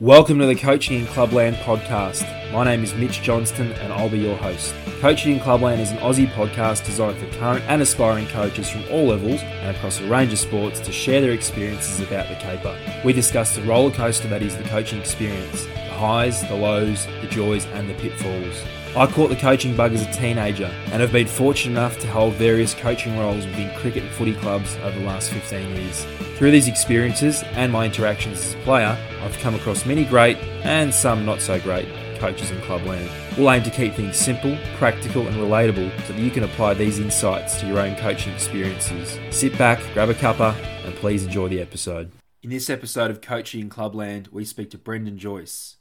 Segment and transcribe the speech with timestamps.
[0.00, 2.24] Welcome to the Coaching in Clubland podcast.
[2.52, 4.74] My name is Mitch Johnston and I'll be your host.
[4.98, 9.08] Coaching in Clubland is an Aussie podcast designed for current and aspiring coaches from all
[9.08, 12.74] levels and across a range of sports to share their experiences about the caper.
[13.04, 17.26] We discuss the roller coaster that is the coaching experience, the highs, the lows, the
[17.26, 18.64] joys, and the pitfalls.
[18.96, 22.34] I caught the coaching bug as a teenager and have been fortunate enough to hold
[22.34, 26.04] various coaching roles within cricket and footy clubs over the last 15 years.
[26.36, 30.92] Through these experiences and my interactions as a player, I've come across many great and
[30.92, 31.86] some not so great
[32.16, 33.08] coaches in clubland.
[33.38, 36.98] We'll aim to keep things simple, practical, and relatable so that you can apply these
[36.98, 39.20] insights to your own coaching experiences.
[39.30, 40.52] Sit back, grab a cuppa,
[40.84, 42.10] and please enjoy the episode.
[42.42, 45.76] In this episode of Coaching in Clubland, we speak to Brendan Joyce.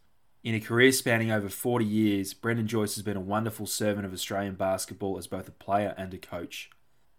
[0.50, 4.14] In a career spanning over 40 years, Brendan Joyce has been a wonderful servant of
[4.14, 6.72] Australian basketball as both a player and a coach.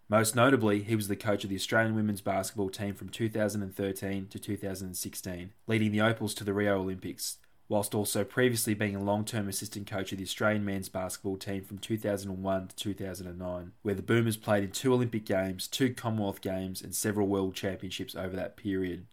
[0.08, 4.38] Most notably, he was the coach of the Australian women's basketball team from 2013 to
[4.40, 7.36] 2016, leading the Opals to the Rio Olympics,
[7.68, 11.62] whilst also previously being a long term assistant coach of the Australian men's basketball team
[11.62, 16.82] from 2001 to 2009, where the Boomers played in two Olympic Games, two Commonwealth Games,
[16.82, 19.06] and several World Championships over that period.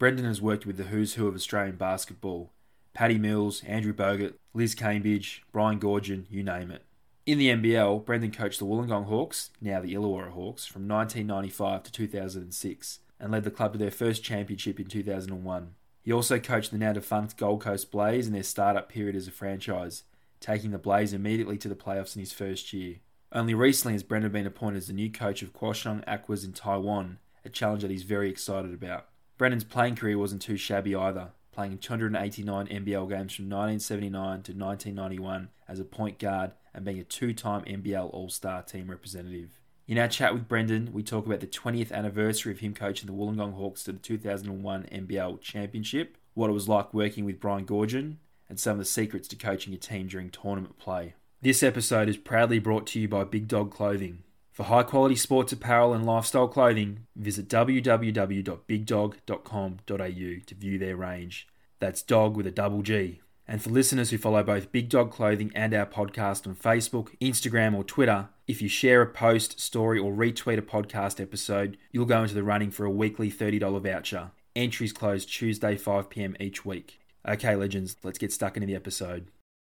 [0.00, 2.50] Brendan has worked with the who's who of Australian basketball,
[2.92, 6.84] Paddy Mills, Andrew Bogut, Liz Cambage, Brian Goorjian, you name it.
[7.26, 11.92] In the NBL, Brendan coached the Wollongong Hawks, now the Illawarra Hawks, from 1995 to
[11.92, 15.74] 2006 and led the club to their first championship in 2001.
[16.02, 19.30] He also coached the now defunct Gold Coast Blaze in their startup period as a
[19.30, 20.04] franchise,
[20.40, 22.96] taking the Blaze immediately to the playoffs in his first year.
[23.32, 27.18] Only recently has Brendan been appointed as the new coach of Kaohsiung Aquas in Taiwan,
[27.44, 29.06] a challenge that he's very excited about.
[29.36, 35.48] Brendan's playing career wasn't too shabby either playing 289 NBL games from 1979 to 1991
[35.68, 39.60] as a point guard and being a two time NBL All Star team representative.
[39.88, 43.12] In our chat with Brendan, we talk about the 20th anniversary of him coaching the
[43.12, 48.16] Wollongong Hawks to the 2001 NBL Championship, what it was like working with Brian Goorjian,
[48.48, 51.14] and some of the secrets to coaching a team during tournament play.
[51.42, 54.22] This episode is proudly brought to you by Big Dog Clothing.
[54.52, 61.46] For high quality sports apparel and lifestyle clothing, visit www.bigdog.com.au to view their range.
[61.78, 63.20] That's dog with a double G.
[63.46, 67.74] And for listeners who follow both Big Dog Clothing and our podcast on Facebook, Instagram,
[67.74, 72.22] or Twitter, if you share a post, story, or retweet a podcast episode, you'll go
[72.22, 74.30] into the running for a weekly $30 voucher.
[74.54, 77.00] Entries close Tuesday, 5 pm each week.
[77.28, 79.28] Okay, legends, let's get stuck into the episode.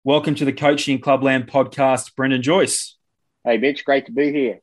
[0.04, 2.96] Welcome to the Coaching Clubland podcast, Brendan Joyce.
[3.50, 4.60] Hey, Mitch, great to be here.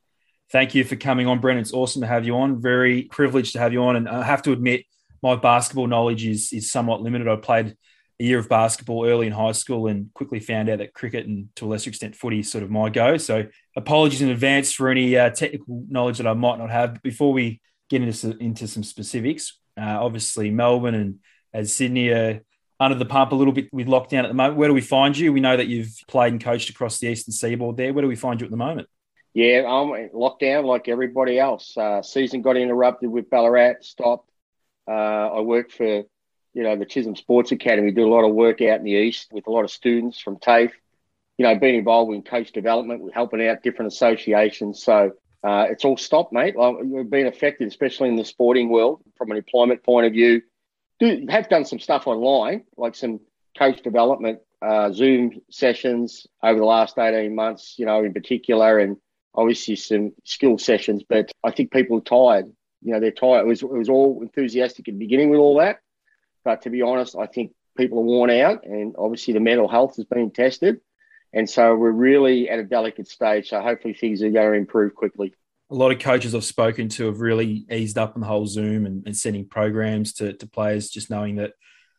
[0.50, 1.62] Thank you for coming on, Brendan.
[1.62, 2.62] It's awesome to have you on.
[2.62, 3.98] Very privileged to have you on.
[3.98, 4.86] And I have to admit,
[5.22, 7.28] my basketball knowledge is is somewhat limited.
[7.28, 7.76] I played
[8.18, 11.54] a year of basketball early in high school and quickly found out that cricket and
[11.58, 13.18] to a lesser extent footy is sort of my go.
[13.18, 16.94] So apologies in advance for any uh, technical knowledge that I might not have.
[16.94, 17.60] But before we
[17.90, 21.20] get into, into some specifics, uh, obviously Melbourne and
[21.54, 22.42] as Sydney are
[22.80, 24.58] under the pump a little bit with lockdown at the moment.
[24.58, 25.34] Where do we find you?
[25.34, 27.94] We know that you've played and coached across the eastern seaboard there.
[27.94, 28.88] Where do we find you at the moment?
[29.34, 31.78] Yeah, I'm um, lockdown like everybody else.
[31.78, 34.30] Uh, season got interrupted with Ballarat, stopped.
[34.88, 37.92] Uh, I work for, you know, the Chisholm Sports Academy.
[37.92, 40.38] Do a lot of work out in the east with a lot of students from
[40.38, 40.72] TAFE.
[41.38, 44.82] You know, being involved in coach development, we're helping out different associations.
[44.82, 45.12] So
[45.44, 46.56] uh, it's all stopped, mate.
[46.58, 50.42] We've been affected, especially in the sporting world, from an employment point of view.
[51.00, 53.20] Do have done some stuff online, like some
[53.58, 57.76] coach development uh, Zoom sessions over the last eighteen months.
[57.78, 58.98] You know, in particular, and
[59.34, 61.04] obviously some skill sessions.
[61.08, 63.42] But I think people are tired you know, they're tired.
[63.42, 65.80] It was, it was all enthusiastic at the beginning with all that.
[66.44, 69.98] But to be honest, I think people are worn out and obviously the mental health
[69.98, 70.80] has been tested.
[71.34, 73.50] And so we're really at a delicate stage.
[73.50, 75.34] So hopefully things are going to improve quickly.
[75.70, 78.86] A lot of coaches I've spoken to have really eased up on the whole Zoom
[78.86, 81.54] and, and sending programs to, to players, just knowing that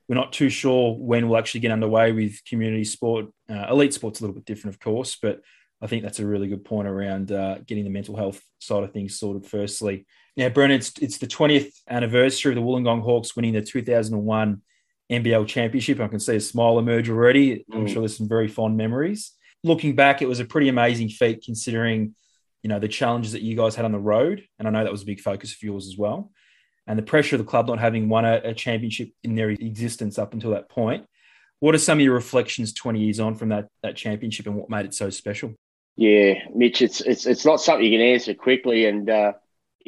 [0.08, 3.26] we're not too sure when we'll actually get underway with community sport.
[3.48, 5.42] Uh, elite sport's a little bit different, of course, but
[5.82, 8.92] I think that's a really good point around uh, getting the mental health side of
[8.92, 9.46] things sorted.
[9.46, 10.06] Firstly,
[10.37, 14.62] now, Brendan, it's, it's the 20th anniversary of the Wollongong Hawks winning the 2001
[15.10, 16.00] NBL Championship.
[16.00, 17.64] I can see a smile emerge already.
[17.72, 17.88] I'm mm.
[17.88, 19.32] sure there's some very fond memories.
[19.64, 22.14] Looking back, it was a pretty amazing feat considering,
[22.62, 24.93] you know, the challenges that you guys had on the road, and I know that
[24.93, 26.32] was a big focus of yours as well,
[26.87, 30.19] and the pressure of the club not having won a, a championship in their existence
[30.19, 31.06] up until that point.
[31.60, 34.70] What are some of your reflections 20 years on from that that championship, and what
[34.70, 35.55] made it so special?
[35.96, 39.32] Yeah, Mitch, it's it's it's not something you can answer quickly, and uh,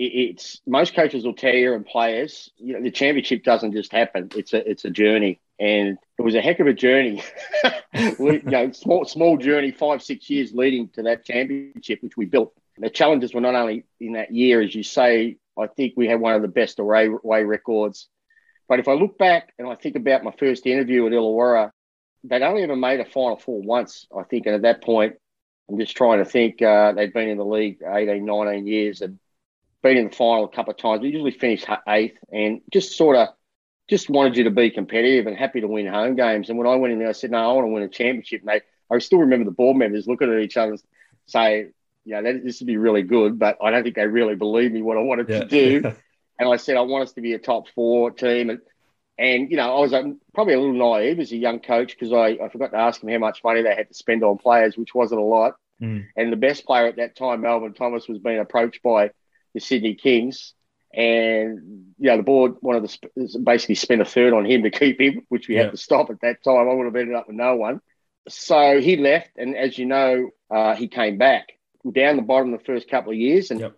[0.03, 4.31] it's most coaches will tell you and players, you know, the championship doesn't just happen.
[4.35, 7.23] It's a it's a journey, and it was a heck of a journey.
[7.95, 12.55] you know, small small journey, five six years leading to that championship, which we built.
[12.79, 15.37] The challenges were not only in that year, as you say.
[15.59, 18.09] I think we had one of the best away, away records
[18.69, 21.73] But if I look back and I think about my first interview at Illawarra,
[22.25, 24.47] they'd only ever made a Final Four once, I think.
[24.47, 25.17] And at that point,
[25.69, 29.19] I'm just trying to think, uh, they'd been in the league 18, 19 years and
[29.83, 31.03] been in the final a couple of times.
[31.03, 33.29] We usually finish eighth and just sort of
[33.89, 36.49] just wanted you to be competitive and happy to win home games.
[36.49, 38.41] And when I went in there, I said, no, I want to win a championship.
[38.41, 38.61] And they,
[38.95, 40.83] I still remember the board members looking at each other and
[41.27, 41.69] say,
[42.05, 44.97] yeah, this would be really good, but I don't think they really believed me what
[44.97, 45.41] I wanted yeah.
[45.41, 45.83] to do.
[46.39, 48.51] and I said, I want us to be a top four team.
[48.51, 48.61] And,
[49.19, 52.13] and you know, I was um, probably a little naive as a young coach because
[52.13, 54.77] I, I forgot to ask them how much money they had to spend on players,
[54.77, 55.57] which wasn't a lot.
[55.83, 56.07] Mm.
[56.17, 59.11] And the best player at that time, Melvin Thomas, was being approached by
[59.55, 60.55] the Sydney Kings
[60.93, 65.01] and you know the board wanted to basically spend a third on him to keep
[65.01, 66.69] him, which we had to stop at that time.
[66.69, 67.81] I would have ended up with no one.
[68.29, 71.53] So he left, and as you know, uh, he came back
[71.91, 73.77] down the bottom the first couple of years and yep.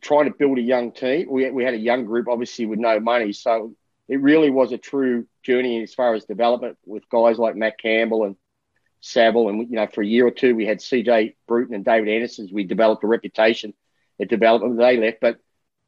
[0.00, 1.28] trying to build a young team.
[1.30, 3.32] We, we had a young group, obviously, with no money.
[3.32, 3.74] So
[4.08, 8.24] it really was a true journey as far as development with guys like Matt Campbell
[8.24, 8.36] and
[9.00, 9.48] Saville.
[9.48, 12.48] And, you know, for a year or two, we had CJ Bruton and David Anderson.
[12.52, 13.72] We developed a reputation
[14.20, 14.78] at development.
[14.78, 15.18] They left.
[15.20, 15.38] But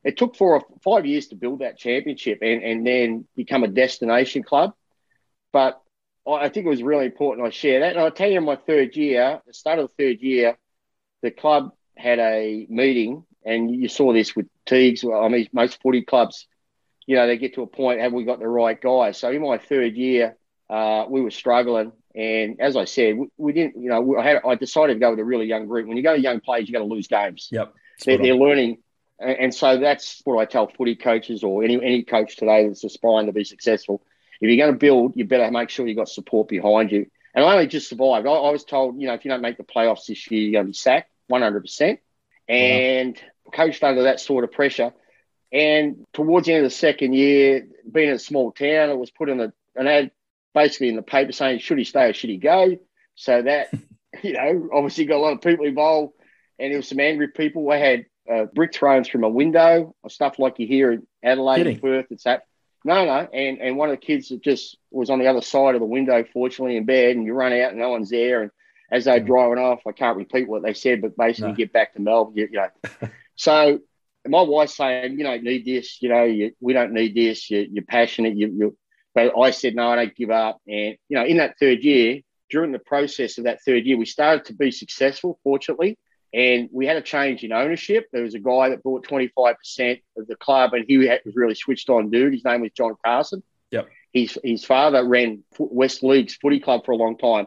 [0.05, 3.69] it took four or five years to build that championship and, and then become a
[3.69, 4.73] destination club.
[5.53, 5.81] But
[6.31, 7.93] I think it was really important I share that.
[7.93, 10.57] And I'll tell you, in my third year, the start of the third year,
[11.23, 15.05] the club had a meeting, and you saw this with Teagues.
[15.05, 16.47] I mean, most footy clubs,
[17.07, 19.19] you know, they get to a point, have we got the right guys?
[19.19, 20.37] So in my third year,
[20.69, 21.93] uh, we were struggling.
[22.15, 25.11] And as I said, we, we didn't, you know, I, had, I decided to go
[25.11, 25.87] with a really young group.
[25.87, 27.49] When you go to young players, you got to lose games.
[27.51, 27.75] Yep.
[28.05, 28.79] They're, they're learning
[29.21, 33.27] and so that's what I tell footy coaches or any any coach today that's aspiring
[33.27, 34.03] to be successful.
[34.41, 37.07] If you're going to build, you better make sure you've got support behind you.
[37.35, 38.27] And I only just survived.
[38.27, 40.53] I, I was told, you know, if you don't make the playoffs this year, you're
[40.53, 41.99] going to be sacked 100%.
[42.49, 43.51] And wow.
[43.53, 44.93] coached under that sort of pressure.
[45.53, 49.11] And towards the end of the second year, being in a small town, it was
[49.11, 50.11] put in a, an ad
[50.55, 52.79] basically in the paper saying, should he stay or should he go?
[53.17, 53.69] So that,
[54.23, 56.15] you know, obviously got a lot of people involved.
[56.61, 57.71] And there was some angry people.
[57.71, 61.59] I had uh, brick thrown from a window or stuff like you hear in Adelaide
[61.59, 61.73] Kidding.
[61.75, 62.07] and Perth.
[62.11, 62.43] It's that.
[62.85, 63.29] No, no.
[63.33, 65.87] And and one of the kids that just was on the other side of the
[65.87, 68.43] window, fortunately, in bed, and you run out and no one's there.
[68.43, 68.51] And
[68.91, 69.27] as they're mm.
[69.27, 71.57] driving off, I can't repeat what they said, but basically no.
[71.57, 72.37] get back to Melbourne.
[72.37, 73.09] You, you know.
[73.37, 73.81] so
[74.27, 76.01] my wife's saying, you don't need this.
[76.03, 77.51] You know, you, we don't need this.
[77.51, 78.37] You, are passionate.
[78.37, 78.77] You, you.
[79.15, 80.61] But I said, no, I don't give up.
[80.67, 82.21] And you know, in that third year,
[82.51, 85.99] during the process of that third year, we started to be successful, fortunately.
[86.33, 88.07] And we had a change in ownership.
[88.13, 91.89] There was a guy that bought 25% of the club, and he was really switched
[91.89, 92.33] on dude.
[92.33, 93.43] His name was John Carson.
[93.73, 93.89] Yep.
[94.13, 97.47] His, his father ran West Leagues footy club for a long time,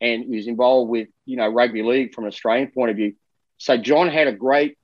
[0.00, 3.14] and he was involved with, you know, rugby league from an Australian point of view.
[3.58, 4.76] So John had a great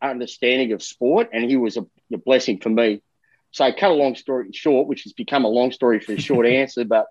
[0.00, 3.02] understanding of sport, and he was a, a blessing for me.
[3.50, 6.46] So cut a long story short, which has become a long story for a short
[6.46, 7.06] answer, but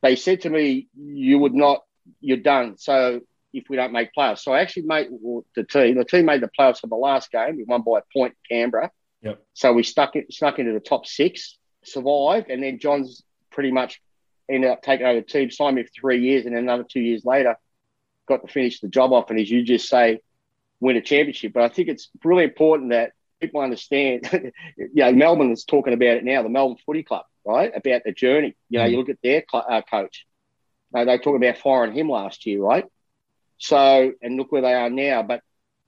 [0.00, 1.82] they said to me, you would not,
[2.20, 2.76] you're done.
[2.78, 3.20] So
[3.52, 4.40] if we don't make playoffs.
[4.40, 5.08] So I actually made
[5.54, 5.96] the team.
[5.96, 7.56] The team made the playoffs for the last game.
[7.56, 8.90] We won by a point in Canberra.
[9.22, 9.42] Yep.
[9.54, 14.00] So we stuck it, snuck into the top six, survived, and then John's pretty much
[14.50, 17.00] ended up taking over the team, signed me for three years, and then another two
[17.00, 17.56] years later,
[18.26, 19.30] got to finish the job off.
[19.30, 20.20] And as you just say,
[20.80, 21.52] win a championship.
[21.52, 24.28] But I think it's really important that people understand.
[24.76, 26.42] you know, Melbourne is talking about it now.
[26.42, 27.72] The Melbourne Footy Club, right?
[27.74, 28.56] About the journey.
[28.68, 28.90] You know, mm.
[28.90, 30.26] you look at their uh, coach.
[30.94, 32.84] Uh, they talk about firing him last year, right?
[33.62, 35.22] So, and look where they are now.
[35.22, 35.40] But,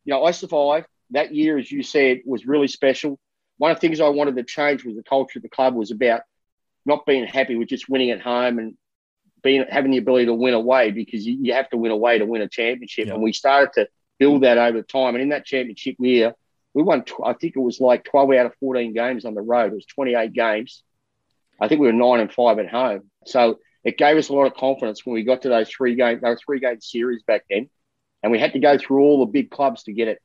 [0.05, 0.87] you know, I survived.
[1.11, 3.19] That year, as you said, was really special.
[3.59, 5.91] One of the things I wanted to change was the culture of the club was
[5.91, 6.23] about
[6.87, 8.77] not being happy with just winning at home and
[9.43, 12.27] being having the ability to win away because you, you have to win away to
[12.27, 13.09] win a championship.
[13.09, 13.89] And we started to
[14.21, 15.17] build that over time.
[15.17, 16.33] And in that championship year,
[16.75, 19.73] we won, I think it was like 12 out of 14 games on the road.
[19.73, 20.85] It was 28 games.
[21.61, 23.11] I think we were nine and five at home.
[23.27, 26.21] So it gave us a lot of confidence when we got to those three game,
[26.23, 27.69] those three game series back then,
[28.23, 30.19] and we had to go through all the big clubs to get it.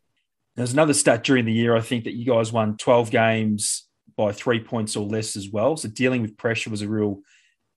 [0.56, 1.76] There's another stat during the year.
[1.76, 3.88] I think that you guys won 12 games
[4.18, 5.78] by three points or less as well.
[5.78, 7.20] So dealing with pressure was a real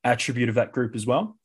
[0.05, 1.37] attribute of that group as well.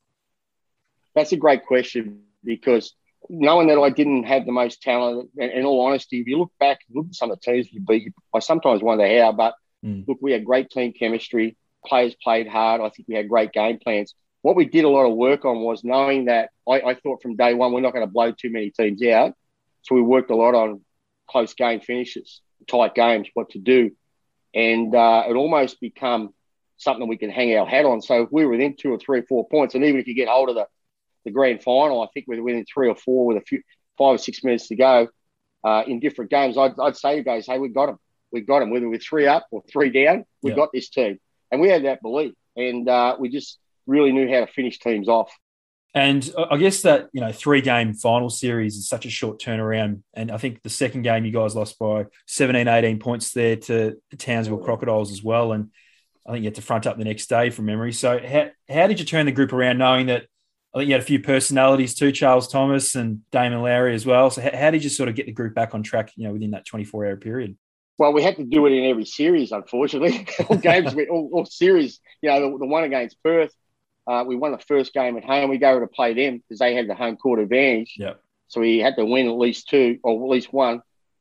[1.14, 2.94] That's a great question because
[3.28, 6.52] knowing that I didn't have the most talent, and in all honesty, if you look
[6.58, 9.32] back, look at some of the teams we beat, I sometimes wonder how.
[9.32, 9.54] But
[9.84, 10.06] mm.
[10.06, 11.56] look, we had great team chemistry.
[11.84, 12.80] Players played hard.
[12.80, 14.14] I think we had great game plans
[14.48, 17.36] what we did a lot of work on was knowing that I, I thought from
[17.36, 19.34] day one we're not going to blow too many teams out.
[19.82, 20.80] So we worked a lot on
[21.28, 23.90] close game finishes, tight games, what to do.
[24.54, 26.32] And uh, it almost become
[26.78, 28.00] something we can hang our hat on.
[28.00, 30.14] So if we were within two or three or four points, and even if you
[30.14, 30.66] get hold of the,
[31.26, 33.60] the grand final, I think we're within three or four with a few
[33.98, 35.08] five or six minutes to go
[35.62, 37.98] uh, in different games, I'd, I'd say to guys, hey, we got them.
[38.32, 38.70] We got them.
[38.70, 40.56] Whether we're three up or three down, we yeah.
[40.56, 41.18] got this team.
[41.52, 43.58] and we had that belief, and uh, we just
[43.88, 45.36] really knew how to finish teams off.
[45.94, 50.02] And I guess that, you know, three game final series is such a short turnaround.
[50.14, 53.96] And I think the second game you guys lost by 17, 18 points there to
[54.10, 55.52] the Townsville Crocodiles as well.
[55.52, 55.70] And
[56.26, 57.92] I think you had to front up the next day from memory.
[57.92, 60.26] So how, how did you turn the group around knowing that
[60.74, 64.30] I think you had a few personalities too, Charles Thomas and Damon Lowry as well.
[64.30, 66.32] So how, how did you sort of get the group back on track, you know,
[66.32, 67.56] within that 24 hour period?
[67.96, 70.28] Well, we had to do it in every series, unfortunately.
[70.48, 72.00] all games, all, all, series.
[72.22, 73.52] You know, the, the one against Perth,
[74.08, 75.50] uh, we won the first game at home.
[75.50, 77.94] We go to play them because they had the home court advantage.
[77.98, 78.14] Yeah.
[78.48, 80.80] So we had to win at least two or at least one,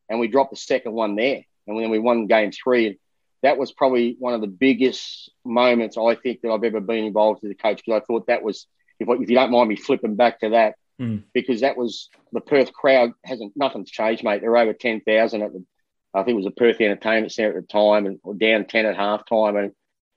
[0.09, 2.87] and we dropped the second one there, and then we won game three.
[2.87, 2.95] And
[3.43, 7.43] that was probably one of the biggest moments I think that I've ever been involved
[7.43, 8.65] as a coach because I thought that was,
[8.99, 11.23] if, if you don't mind me flipping back to that, mm.
[11.33, 14.39] because that was the Perth crowd hasn't nothing's changed, mate.
[14.39, 15.65] They're over ten thousand at the
[16.13, 18.85] I think it was a Perth Entertainment Centre at the time, and or down ten
[18.85, 19.57] at half time.
[19.57, 19.73] And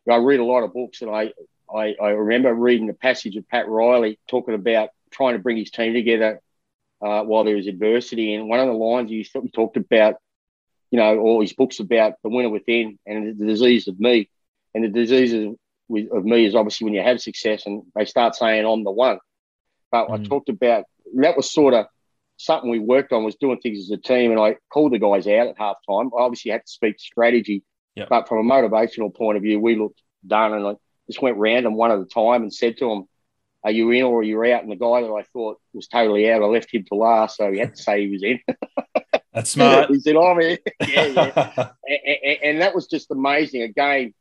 [0.08, 1.32] I read a lot of books, and I,
[1.74, 5.70] I, I remember reading the passage of Pat Riley talking about trying to bring his
[5.70, 6.40] team together
[7.02, 8.34] uh, while there was adversity.
[8.34, 10.16] And one of the lines he talked about,
[10.90, 14.28] you know, all his books about the winner within and the disease of me.
[14.74, 15.56] And the disease of,
[16.12, 19.18] of me is obviously when you have success and they start saying I'm the one.
[19.90, 20.20] But mm.
[20.20, 20.84] I talked about
[21.16, 21.86] that was sort of
[22.36, 25.26] something we worked on was doing things as a team, and I called the guys
[25.26, 26.10] out at halftime.
[26.16, 27.62] I obviously had to speak strategy,
[27.94, 28.08] yep.
[28.08, 30.74] but from a motivational point of view, we looked done, and I
[31.10, 33.08] just went random one at a time and said to them,
[33.64, 36.30] "Are you in or are you out?" And the guy that I thought was totally
[36.30, 38.40] out, I left him to last, so he had to say he was in.
[39.32, 39.90] That's smart.
[39.90, 41.70] he said, "I'm in." yeah, yeah.
[41.86, 43.62] and, and, and that was just amazing.
[43.62, 44.12] Again,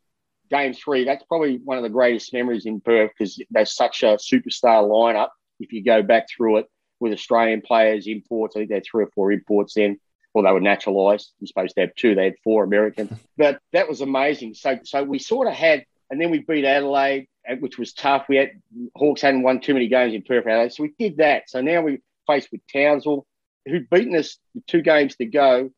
[0.49, 4.17] game three, that's probably one of the greatest memories in Perth because there's such a
[4.17, 5.29] superstar lineup.
[5.59, 6.67] If you go back through it,
[6.99, 8.55] with Australian players, imports.
[8.55, 9.99] I think they had three or four imports then.
[10.33, 11.31] Well, they were naturalised.
[11.39, 12.13] You're supposed to have two.
[12.13, 13.11] They had four Americans.
[13.37, 14.53] but that was amazing.
[14.53, 18.25] So, so we sort of had, and then we beat Adelaide, uh, which was tough.
[18.27, 18.51] We had
[18.95, 21.49] Hawks hadn't won too many games in Perth Adelaide, so we did that.
[21.49, 23.25] So now we faced with Townsville,
[23.67, 25.69] who'd beaten us with two games to go.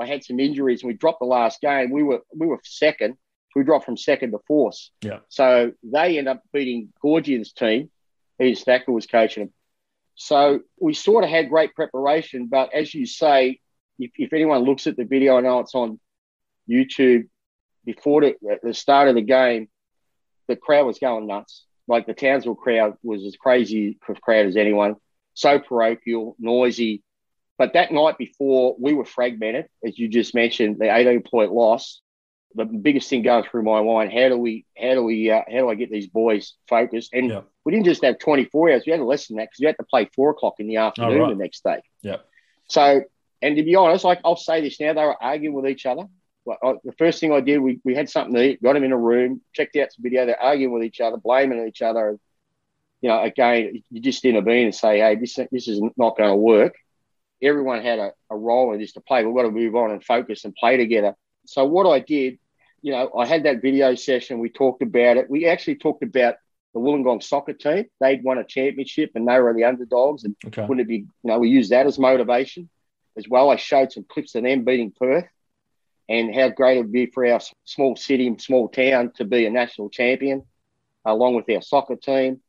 [0.00, 1.90] I had some injuries, and we dropped the last game.
[1.90, 3.14] We were we were second.
[3.50, 4.78] So we dropped from second to fourth.
[5.02, 5.20] Yeah.
[5.28, 7.90] So they end up beating Goorjian's team.
[8.40, 9.52] Ian Stacker was coaching them.
[10.14, 13.60] So we sort of had great preparation, but as you say,
[13.98, 16.00] if, if anyone looks at the video, I know it's on
[16.68, 17.28] YouTube.
[17.84, 19.68] Before the, the start of the game,
[20.48, 21.64] the crowd was going nuts.
[21.86, 24.96] Like the Townsville crowd was as crazy a crowd as anyone.
[25.34, 27.02] So parochial, noisy.
[27.56, 32.00] But that night before, we were fragmented, as you just mentioned, the 18 point loss
[32.54, 35.58] the biggest thing going through my mind how do we how do we uh, how
[35.58, 37.12] do I get these boys focused?
[37.12, 37.40] And yeah.
[37.64, 39.84] we didn't just have 24 hours; we had less than that because you had to
[39.84, 41.30] play four o'clock in the afternoon oh, right.
[41.30, 41.80] the next day.
[42.02, 42.16] Yeah.
[42.68, 43.02] So,
[43.42, 46.04] and to be honest, like I'll say this now, they were arguing with each other.
[46.48, 48.84] Like, I, the first thing I did, we, we had something to eat, got them
[48.84, 50.26] in a room, checked out some video.
[50.26, 52.18] They're arguing with each other, blaming each other.
[53.00, 56.36] You know, again, you just intervene and say, "Hey, this this is not going to
[56.36, 56.74] work."
[57.40, 59.24] Everyone had a, a role in this to play.
[59.24, 61.14] We've got to move on and focus and play together
[61.48, 62.38] so what I did,
[62.82, 64.38] you know, I had that video session.
[64.38, 65.30] We talked about it.
[65.30, 66.36] We actually talked about
[66.74, 67.86] the Wollongong soccer team.
[68.00, 70.24] They'd won a championship and they were the underdogs.
[70.24, 70.66] And okay.
[70.66, 72.68] wouldn't it be, you know, we used that as motivation
[73.16, 73.50] as well.
[73.50, 75.24] I showed some clips of them beating Perth
[76.08, 79.46] and how great it would be for our small city and small town to be
[79.46, 80.44] a national champion
[81.04, 82.40] along with our soccer team.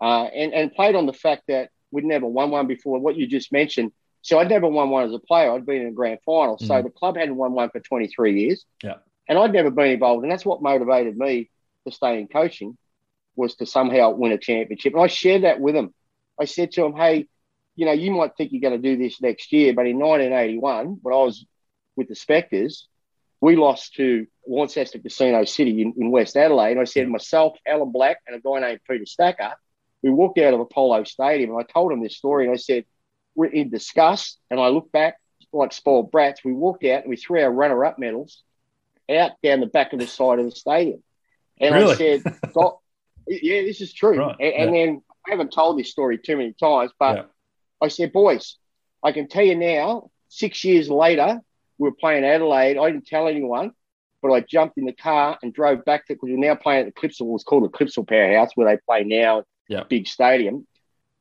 [0.00, 2.98] Uh, and, and played on the fact that we'd never won one before.
[2.98, 3.92] What you just mentioned,
[4.22, 5.52] so I'd never won one as a player.
[5.52, 6.56] I'd been in a grand final.
[6.56, 6.66] Mm.
[6.66, 8.64] So the club hadn't won one for 23 years.
[8.82, 8.96] Yeah.
[9.28, 10.24] And I'd never been involved.
[10.24, 11.50] And that's what motivated me
[11.86, 12.76] to stay in coaching
[13.36, 14.92] was to somehow win a championship.
[14.94, 15.94] And I shared that with them.
[16.38, 17.28] I said to them, hey,
[17.76, 20.98] you know, you might think you're going to do this next year, but in 1981,
[21.02, 21.44] when I was
[21.96, 22.88] with the Spectres,
[23.44, 26.72] we lost to Launceston Casino City in, in West Adelaide.
[26.72, 29.52] And I said, myself, Alan Black, and a guy named Peter Stacker,
[30.02, 32.46] we walked out of Apollo Stadium and I told him this story.
[32.46, 32.86] And I said,
[33.34, 34.38] we're in disgust.
[34.50, 35.18] And I look back
[35.52, 36.42] like spoiled brats.
[36.42, 38.42] We walked out and we threw our runner up medals
[39.10, 41.02] out down the back of the side of the stadium.
[41.60, 41.92] And really?
[41.92, 42.22] I said,
[43.28, 44.20] yeah, this is true.
[44.20, 44.36] Right.
[44.40, 47.24] And, and then I haven't told this story too many times, but yeah.
[47.82, 48.56] I said, boys,
[49.02, 51.42] I can tell you now, six years later,
[51.78, 52.78] we were playing Adelaide.
[52.78, 53.72] I didn't tell anyone,
[54.22, 56.94] but I jumped in the car and drove back to because we're now playing at
[56.94, 57.22] the Clipsal.
[57.22, 59.44] It was called the Clipsal Powerhouse, where they play now,
[59.88, 60.66] big stadium.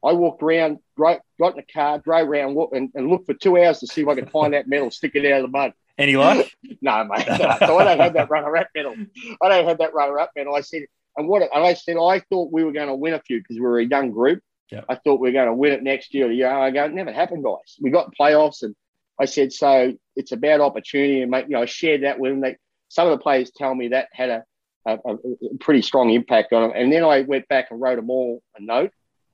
[0.03, 3.79] I walked around, got in the car, drove around, and, and looked for two hours
[3.79, 5.73] to see if I could find that medal, stick it out of the mud.
[5.97, 6.45] Any luck?
[6.81, 7.25] no, mate.
[7.27, 7.55] No.
[7.59, 8.95] So I don't have that runner-up medal.
[9.41, 10.55] I don't have that runner-up medal.
[10.55, 10.83] I said,
[11.15, 11.41] and what?
[11.41, 13.79] And I said, I thought we were going to win a few because we were
[13.79, 14.41] a young group.
[14.71, 14.81] Yeah.
[14.89, 16.31] I thought we were going to win it next year.
[16.31, 17.77] Yeah, I go, it never happened, guys.
[17.79, 18.75] We got playoffs, and
[19.19, 22.41] I said, so it's about opportunity, and make you know, I shared that with them.
[22.41, 22.57] They,
[22.89, 24.43] some of the players tell me that had a
[24.85, 25.17] a, a,
[25.61, 26.71] pretty strong impact on them.
[26.75, 28.91] And then I went back and wrote them all a note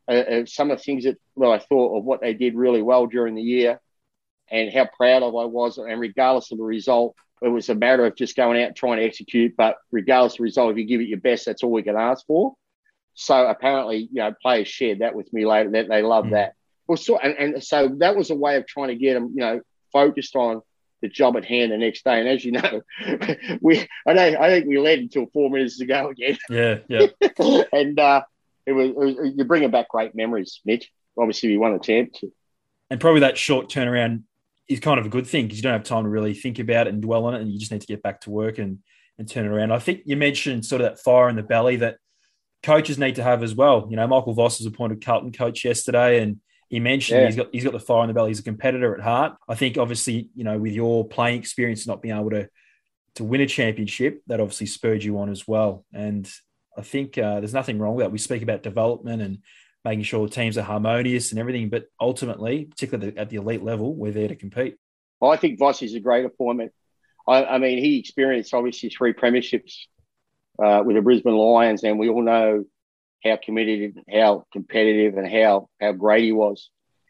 [0.09, 3.05] uh, some of the things that well, I thought of what they did really well
[3.05, 3.79] during the year
[4.49, 5.77] and how proud of I was.
[5.77, 8.97] And regardless of the result, it was a matter of just going out and trying
[8.97, 9.55] to execute.
[9.55, 11.95] But regardless of the result, if you give it your best, that's all we can
[11.95, 12.55] ask for.
[13.13, 16.31] So apparently, you know, players shared that with me later that they love mm.
[16.31, 16.53] that.
[16.87, 19.41] Well, so and, and so that was a way of trying to get them, you
[19.41, 20.61] know, focused on
[21.01, 22.19] the job at hand the next day.
[22.19, 22.81] And as you know,
[23.61, 26.37] we I know I think we led until four minutes to go again.
[26.49, 27.07] Yeah, yeah.
[27.73, 28.23] and uh,
[28.65, 30.91] it was, it was you're bringing back great memories, Mitch.
[31.17, 32.31] Obviously, we won the championship,
[32.89, 34.23] and probably that short turnaround
[34.67, 36.87] is kind of a good thing because you don't have time to really think about
[36.87, 38.79] it and dwell on it, and you just need to get back to work and
[39.17, 39.71] and turn it around.
[39.71, 41.97] I think you mentioned sort of that fire in the belly that
[42.63, 43.87] coaches need to have as well.
[43.89, 47.25] You know, Michael Voss was appointed Carlton coach yesterday, and he mentioned yeah.
[47.25, 48.29] he's got he's got the fire in the belly.
[48.29, 49.35] He's a competitor at heart.
[49.47, 52.47] I think obviously, you know, with your playing experience, not being able to
[53.15, 55.83] to win a championship, that obviously spurred you on as well.
[55.93, 56.31] And
[56.77, 58.11] I think uh, there's nothing wrong with that.
[58.11, 59.39] We speak about development and
[59.83, 64.11] making sure teams are harmonious and everything, but ultimately, particularly at the elite level, we're
[64.11, 64.77] there to compete.
[65.21, 66.71] I think Voss is a great appointment.
[67.27, 69.73] I, I mean, he experienced obviously three premierships
[70.63, 72.65] uh, with the Brisbane Lions, and we all know
[73.23, 76.69] how committed, how competitive, and how how great he was.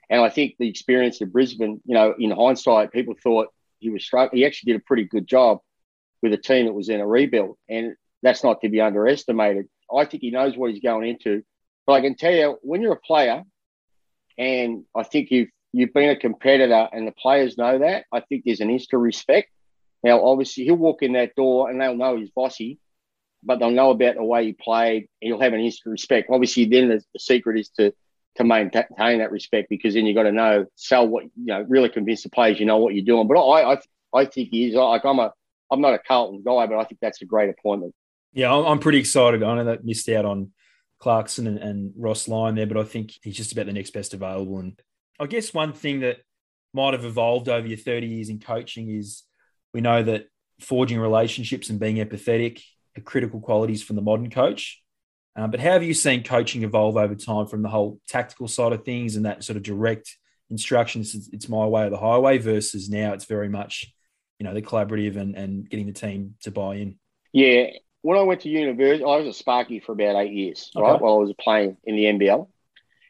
[0.10, 3.50] And I think the experience of Brisbane, you know, in hindsight, people thought
[3.80, 4.40] he was struggling.
[4.40, 5.60] He actually did a pretty good job
[6.22, 7.58] with a team that was in a rebuild.
[7.70, 9.68] And that's not to be underestimated.
[9.96, 11.44] I think he knows what he's going into.
[11.86, 13.44] But I can tell you, when you're a player,
[14.38, 18.44] and I think you've you've been a competitor, and the players know that, I think
[18.46, 19.52] there's an instant respect.
[20.04, 22.80] Now, obviously, he'll walk in that door, and they'll know he's Vossy,
[23.44, 26.30] but they'll know about the way he played, and you'll have an instant respect.
[26.32, 27.94] Obviously, then the, the secret is to
[28.36, 31.90] to maintain that respect because then you've got to know sell what you know, really
[31.90, 33.28] convince the players you know what you're doing.
[33.28, 33.78] But I I,
[34.14, 35.34] I think he is like I'm a
[35.72, 37.94] I'm not a Carlton guy, but I think that's a great appointment.
[38.34, 39.42] Yeah, I'm pretty excited.
[39.42, 40.52] I know that missed out on
[41.00, 44.14] Clarkson and, and Ross Lyon there, but I think he's just about the next best
[44.14, 44.60] available.
[44.60, 44.80] And
[45.20, 46.18] I guess one thing that
[46.74, 49.24] might have evolved over your 30 years in coaching is
[49.74, 50.28] we know that
[50.60, 52.62] forging relationships and being empathetic
[53.00, 54.82] critical qualities from the modern coach.
[55.36, 58.74] Um, but how have you seen coaching evolve over time from the whole tactical side
[58.74, 60.18] of things and that sort of direct
[60.50, 61.16] instructions?
[61.16, 63.94] It's, it's my way or the highway versus now it's very much,
[64.40, 66.96] you know, the collaborative and, and getting the team to buy in.
[67.32, 67.68] Yeah,
[68.02, 70.84] when I went to university, I was a Sparky for about eight years, okay.
[70.84, 72.48] right, while I was playing in the NBL.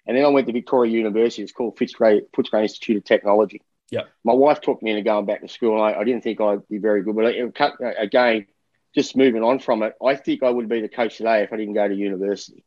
[0.05, 1.43] And then I went to Victoria University.
[1.43, 3.61] It's called Footscray, Footscray Institute of Technology.
[3.91, 4.03] Yeah.
[4.23, 6.67] My wife talked me into going back to school, and I, I didn't think I'd
[6.67, 7.15] be very good.
[7.15, 7.53] But it,
[7.97, 8.47] again,
[8.95, 11.57] just moving on from it, I think I would be the coach today if I
[11.57, 12.63] didn't go to university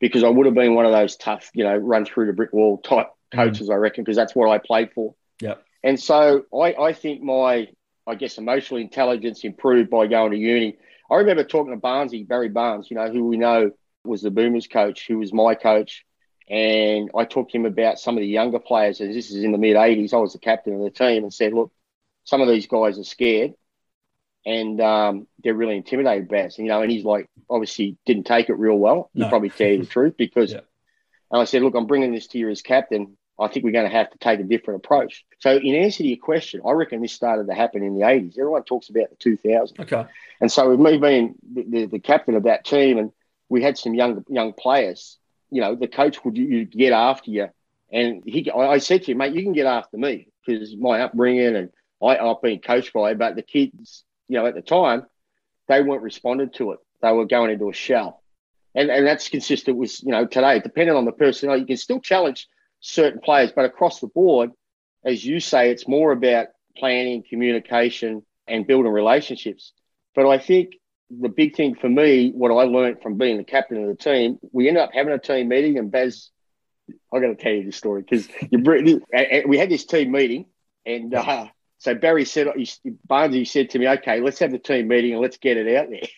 [0.00, 2.52] because I would have been one of those tough, you know, run through the brick
[2.52, 3.36] wall type mm.
[3.36, 3.72] coaches, mm.
[3.72, 5.14] I reckon, because that's what I played for.
[5.40, 5.54] Yeah.
[5.82, 7.68] And so I, I think my,
[8.06, 10.76] I guess, emotional intelligence improved by going to uni.
[11.10, 13.72] I remember talking to Barnesy, Barry Barnes, you know, who we know
[14.04, 16.04] was the Boomers coach, who was my coach.
[16.48, 19.52] And I talked to him about some of the younger players, and this is in
[19.52, 20.12] the mid 80s.
[20.12, 21.72] I was the captain of the team and said, look,
[22.24, 23.54] some of these guys are scared
[24.46, 26.58] and um, they're really intimidated by us.
[26.58, 29.10] You know, and he's like, obviously didn't take it real well.
[29.14, 29.24] No.
[29.24, 30.60] He probably tell you the truth because, yeah.
[31.30, 33.16] and I said, look, I'm bringing this to you as captain.
[33.38, 35.24] I think we're going to have to take a different approach.
[35.40, 38.38] So, in answer to your question, I reckon this started to happen in the 80s.
[38.38, 39.80] Everyone talks about the 2000s.
[39.80, 40.04] Okay.
[40.40, 43.10] And so, with me being the, the, the, captain of that team, and
[43.48, 45.18] we had some young young players,
[45.50, 47.48] you know, the coach would you get after you.
[47.92, 51.56] And he, I said to him, mate, you can get after me because my upbringing
[51.56, 51.70] and
[52.02, 55.06] I, I've been coached by, but the kids, you know, at the time,
[55.68, 56.78] they weren't responding to it.
[57.02, 58.22] They were going into a shell.
[58.74, 62.00] And, and that's consistent with, you know, today, depending on the personnel, you can still
[62.00, 62.48] challenge
[62.80, 64.50] certain players, but across the board,
[65.04, 69.72] as you say, it's more about planning, communication, and building relationships.
[70.14, 70.74] But I think
[71.10, 74.38] the big thing for me, what I learned from being the captain of the team,
[74.52, 76.30] we ended up having a team meeting, and Baz,
[77.12, 79.02] I got to tell you this story because you
[79.46, 80.46] we had this team meeting,
[80.84, 81.46] and uh,
[81.84, 82.46] so Barry said,
[83.06, 85.90] Barnesy said to me, "Okay, let's have the team meeting and let's get it out
[85.90, 86.00] there."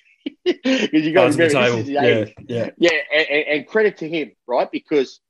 [0.45, 4.69] Because you got to remember, yeah, yeah, yeah, and, and, credit to him, right?
[4.71, 5.21] Because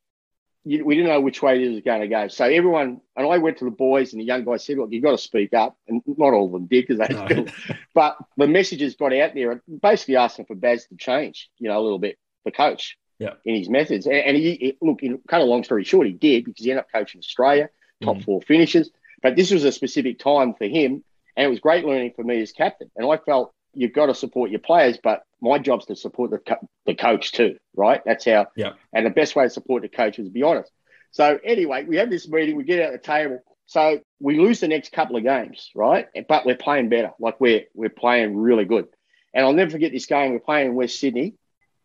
[0.64, 2.28] you, we didn't know which way this was going to go.
[2.28, 5.02] So everyone, and I went to the boys, and the young guys said, "Look, you've
[5.02, 7.26] got to speak up." And not all of them did because they no.
[7.26, 11.78] still, but the messages got out there, basically asking for Baz to change, you know,
[11.78, 14.06] a little bit the coach, yeah, in his methods.
[14.06, 16.70] And, and he, he, look, in kind of long story short, he did because he
[16.70, 17.68] ended up coaching Australia,
[18.02, 18.24] top mm.
[18.24, 18.90] four finishes.
[19.22, 21.04] But this was a specific time for him,
[21.36, 22.90] and it was great learning for me as captain.
[22.96, 26.38] And I felt you've got to support your players, but my job's to support the,
[26.38, 28.02] co- the coach too, right?
[28.04, 28.46] That's how.
[28.56, 28.72] Yeah.
[28.92, 30.72] And the best way to support the coach is to be honest.
[31.10, 33.42] So anyway, we have this meeting, we get out the table.
[33.66, 36.06] So we lose the next couple of games, right?
[36.28, 37.10] But we're playing better.
[37.18, 38.86] Like we're we're playing really good.
[39.34, 40.32] And I'll never forget this game.
[40.32, 41.34] We're playing in West Sydney.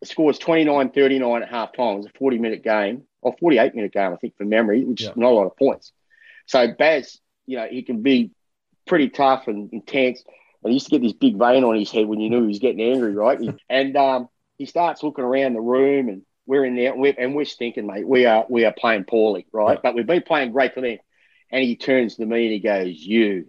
[0.00, 1.94] The score was 29 39 at half time.
[1.94, 5.02] It was a 40 minute game, or 48 minute game, I think, from memory, which
[5.02, 5.10] yeah.
[5.10, 5.92] is not a lot of points.
[6.46, 8.30] So Baz, you know, he can be
[8.86, 10.22] pretty tough and intense.
[10.62, 12.48] And he used to get this big vein on his head when you knew he
[12.48, 13.38] was getting angry, right?
[13.68, 14.28] and um,
[14.58, 17.86] he starts looking around the room and we're in there and we're, and we're stinking,
[17.86, 18.06] mate.
[18.06, 19.74] We are we are playing poorly, right?
[19.74, 19.80] Yeah.
[19.82, 20.98] But we've been playing great for them.
[21.50, 23.46] And he turns to me and he goes, "You,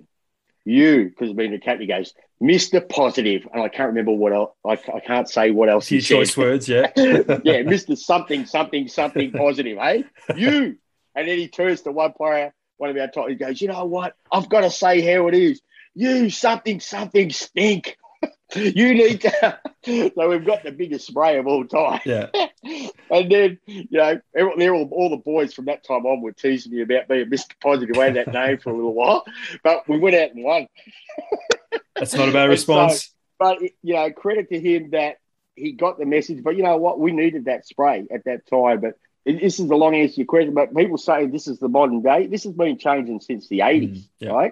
[0.65, 4.51] you," because being the captain, he goes, "Mister Positive," and I can't remember what else.
[4.65, 5.87] I, I can't say what else.
[5.87, 6.91] Few choice words, yeah,
[7.43, 10.03] yeah, Mister Something Something Something Positive, hey,
[10.35, 10.77] you.
[11.15, 12.53] And then he turns to one player,
[12.83, 13.29] one of our top.
[13.29, 14.15] He goes, "You know what?
[14.29, 15.61] I've got to say how it is.
[15.95, 17.97] You something something stink."
[18.55, 19.59] you need to.
[19.85, 22.01] so we've got the biggest spray of all time.
[22.05, 22.27] Yeah.
[23.09, 26.73] and then, you know, they're all, all the boys from that time on were teasing
[26.73, 27.51] me about being Mr.
[27.61, 27.97] Positive.
[27.97, 29.23] I had that name for a little while,
[29.63, 30.67] but we went out and won.
[31.95, 33.05] That's not a bad response.
[33.05, 35.17] So, but, you know, credit to him that
[35.55, 36.43] he got the message.
[36.43, 36.99] But you know what?
[36.99, 38.81] We needed that spray at that time.
[38.81, 40.53] But this is the long answer to your question.
[40.53, 42.27] But people say this is the modern day.
[42.27, 44.31] This has been changing since the 80s, mm, yeah.
[44.31, 44.51] right?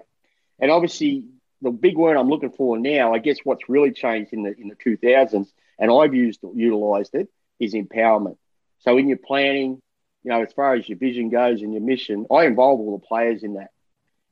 [0.59, 1.25] And obviously,
[1.61, 4.69] the big word I'm looking for now, I guess what's really changed in the in
[4.69, 5.47] the 2000s,
[5.79, 7.29] and I've used utilized it,
[7.59, 8.37] is empowerment.
[8.79, 9.81] So in your planning,
[10.23, 13.05] you know, as far as your vision goes and your mission, I involve all the
[13.05, 13.71] players in that,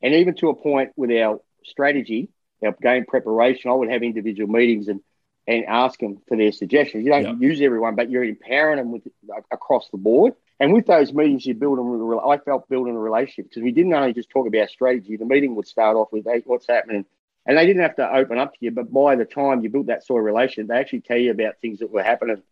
[0.02, 2.30] and even to a point with our strategy,
[2.64, 5.02] our game preparation, I would have individual meetings and
[5.50, 7.04] and ask them for their suggestions.
[7.04, 7.48] You don't yeah.
[7.48, 9.08] use everyone, but you're empowering them with
[9.50, 10.34] across the board.
[10.60, 12.08] And with those meetings, you build them.
[12.08, 15.18] With I felt building a relationship because we didn't only just talk about strategy.
[15.18, 17.06] The meeting would start off with, "Hey, what's happening?
[17.48, 19.88] And they didn't have to open up to you, but by the time you built
[19.88, 22.44] that sort of relation, they actually tell you about things that were happening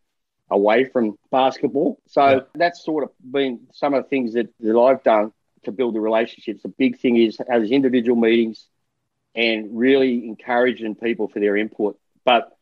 [0.50, 2.00] away from basketball.
[2.08, 2.40] So yeah.
[2.56, 5.34] that's sort of been some of the things that, that I've done
[5.66, 6.64] to build the relationships.
[6.64, 8.66] The big thing is as individual meetings
[9.36, 12.57] and really encouraging people for their input, but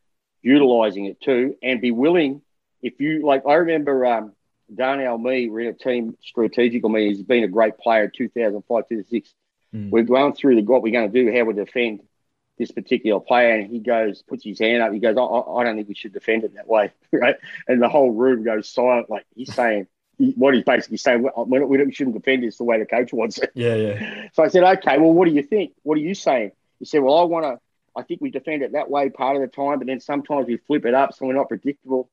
[0.45, 2.41] utilizing it too and be willing.
[2.81, 4.33] If you like, I remember um,
[4.73, 7.15] Darnell Mee, we're in a team strategical meeting.
[7.15, 9.33] He's been a great player 2005, 2006.
[9.73, 9.89] Mm.
[9.89, 12.01] We're going through the what we're going to do, how we defend
[12.57, 14.93] this particular player, and he goes, puts his hand up.
[14.93, 17.35] He goes, I, I don't think we should defend it that way, right?
[17.67, 21.27] And the whole room goes silent, like he's saying what he's basically saying.
[21.47, 23.51] We, we shouldn't defend this the way the coach wants it.
[23.55, 24.27] Yeah, yeah.
[24.33, 25.73] So I said, okay, well, what do you think?
[25.83, 26.51] What are you saying?
[26.79, 27.59] He said, well, I want to.
[27.95, 30.57] I think we defend it that way part of the time, but then sometimes we
[30.57, 32.09] flip it up so we're not predictable.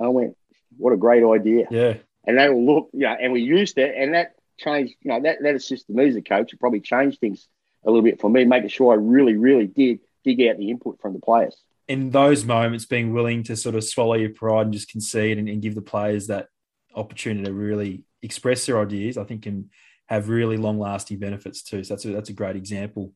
[0.00, 0.36] I went,
[0.76, 1.66] what a great idea.
[1.70, 1.94] Yeah.
[2.26, 5.38] And they will look, yeah, and we used it, and that changed, you know, that,
[5.42, 6.52] that assisted me as a coach.
[6.52, 7.48] It probably changed things
[7.84, 11.00] a little bit for me, making sure I really, really did dig out the input
[11.00, 11.56] from the players.
[11.86, 15.48] In those moments, being willing to sort of swallow your pride and just concede and,
[15.48, 16.48] and give the players that
[16.94, 19.68] opportunity to really express their ideas, I think can
[20.06, 21.84] have really long lasting benefits too.
[21.84, 23.12] So that's a, that's a great example.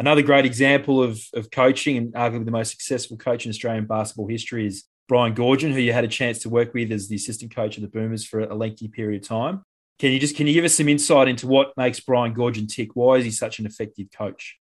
[0.00, 4.28] Another great example of, of coaching and arguably the most successful coach in Australian basketball
[4.28, 7.54] history is Brian Goorjian, who you had a chance to work with as the assistant
[7.54, 9.62] coach of the Boomers for a lengthy period of time.
[9.98, 12.96] Can you just can you give us some insight into what makes Brian Goorjian tick?
[12.96, 14.56] Why is he such an effective coach?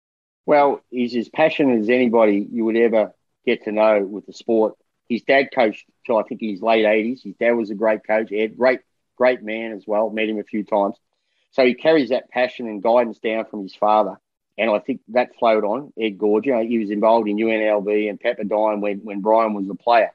[0.44, 3.14] Well, he's as passionate as anybody you would ever
[3.46, 4.74] get to know with the sport.
[5.08, 7.22] His dad coached till I think his late eighties.
[7.22, 8.80] His dad was a great coach, Ed, great,
[9.16, 10.10] great man as well.
[10.10, 10.96] Met him a few times.
[11.52, 14.16] So he carries that passion and guidance down from his father.
[14.58, 16.68] And I think that flowed on Ed Goorjian.
[16.68, 20.10] He was involved in UNLV and Pepperdine when, when Brian was a player.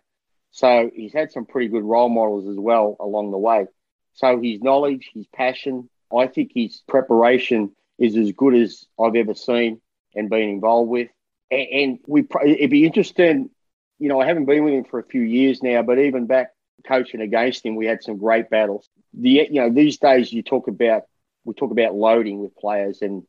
[0.52, 3.68] So he's had some pretty good role models as well along the way.
[4.14, 9.34] So his knowledge, his passion, I think his preparation is as good as I've ever
[9.34, 9.82] seen
[10.14, 11.10] and been involved with.
[11.50, 13.50] And, and we it'd be interesting,
[13.98, 16.52] you know, I haven't been with him for a few years now, but even back
[16.86, 18.90] coaching against him, we had some great battles.
[19.14, 21.04] The you know these days you talk about
[21.46, 23.24] we talk about loading with players, and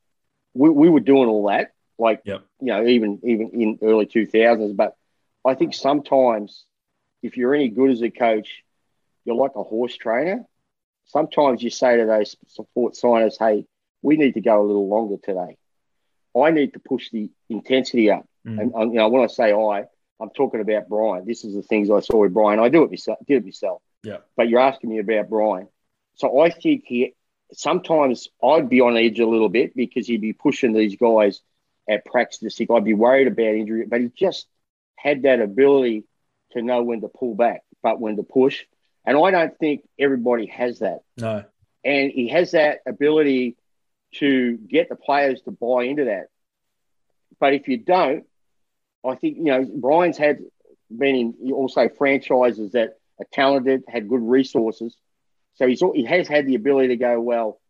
[0.54, 2.44] we, we were doing all that, like yep.
[2.60, 4.72] you know even even in early two thousands.
[4.72, 4.96] But
[5.44, 6.64] I think sometimes
[7.22, 8.62] if you're any good as a coach,
[9.24, 10.46] you're like a horse trainer
[11.06, 13.66] sometimes you say to those sports scientists, hey,
[14.02, 15.56] we need to go a little longer today.
[16.36, 18.26] I need to push the intensity up.
[18.46, 18.60] Mm.
[18.60, 19.84] And, um, you know, when I say I,
[20.20, 21.26] I'm talking about Brian.
[21.26, 22.60] This is the things I saw with Brian.
[22.60, 23.82] I do it myself, did it myself.
[24.02, 24.18] Yeah.
[24.36, 25.68] But you're asking me about Brian.
[26.16, 27.14] So I think he
[27.52, 31.40] sometimes I'd be on edge a little bit because he'd be pushing these guys
[31.88, 32.60] at practice.
[32.60, 34.46] I'd be worried about injury, but he just
[34.96, 36.04] had that ability
[36.52, 38.64] to know when to pull back, but when to push.
[39.04, 41.00] And I don't think everybody has that.
[41.18, 41.44] No.
[41.84, 43.56] And he has that ability
[44.14, 46.28] to get the players to buy into that.
[47.38, 48.24] But if you don't,
[49.04, 50.38] I think, you know, Brian's had
[50.96, 54.96] been in also franchises that are talented, had good resources.
[55.54, 57.60] So he's he has had the ability to go, well,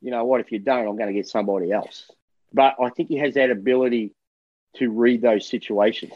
[0.00, 2.10] you know what, if you don't, I'm going to get somebody else.
[2.52, 4.14] But I think he has that ability
[4.76, 6.12] to read those situations.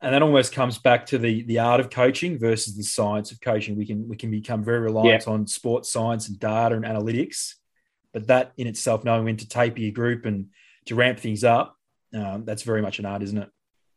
[0.00, 3.40] and that almost comes back to the the art of coaching versus the science of
[3.40, 3.76] coaching.
[3.76, 5.32] We can we can become very reliant yeah.
[5.32, 7.54] on sports science and data and analytics,
[8.12, 10.48] but that in itself, knowing when to taper your group and
[10.86, 11.76] to ramp things up,
[12.14, 13.50] um, that's very much an art, isn't it?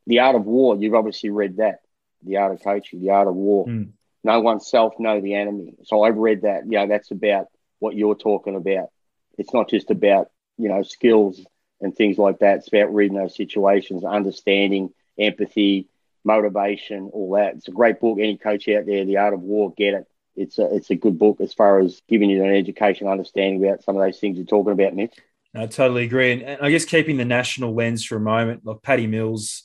[0.07, 0.77] The art of war.
[0.77, 1.81] You've obviously read that.
[2.23, 3.01] The art of coaching.
[3.01, 3.67] The art of war.
[3.67, 3.91] Mm.
[4.23, 5.75] Know oneself, know the enemy.
[5.85, 6.65] So I've read that.
[6.65, 7.47] You know, that's about
[7.79, 8.89] what you're talking about.
[9.37, 11.39] It's not just about you know skills
[11.81, 12.57] and things like that.
[12.57, 15.87] It's about reading those situations, understanding empathy,
[16.23, 17.55] motivation, all that.
[17.55, 18.19] It's a great book.
[18.19, 20.07] Any coach out there, The Art of War, get it.
[20.35, 23.83] It's a it's a good book as far as giving you an education, understanding about
[23.83, 25.15] some of those things you're talking about, Mitch.
[25.55, 28.81] I totally agree, and, and I guess keeping the national lens for a moment, like
[28.83, 29.63] Paddy Mills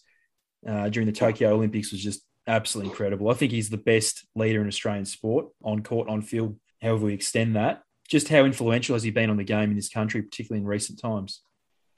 [0.67, 3.31] uh, during the Tokyo Olympics was just absolutely incredible.
[3.31, 7.15] I think he's the best leader in Australian sport on court, on field, however we
[7.15, 7.83] extend that.
[8.09, 11.01] Just how influential has he been on the game in this country, particularly in recent
[11.01, 11.41] times?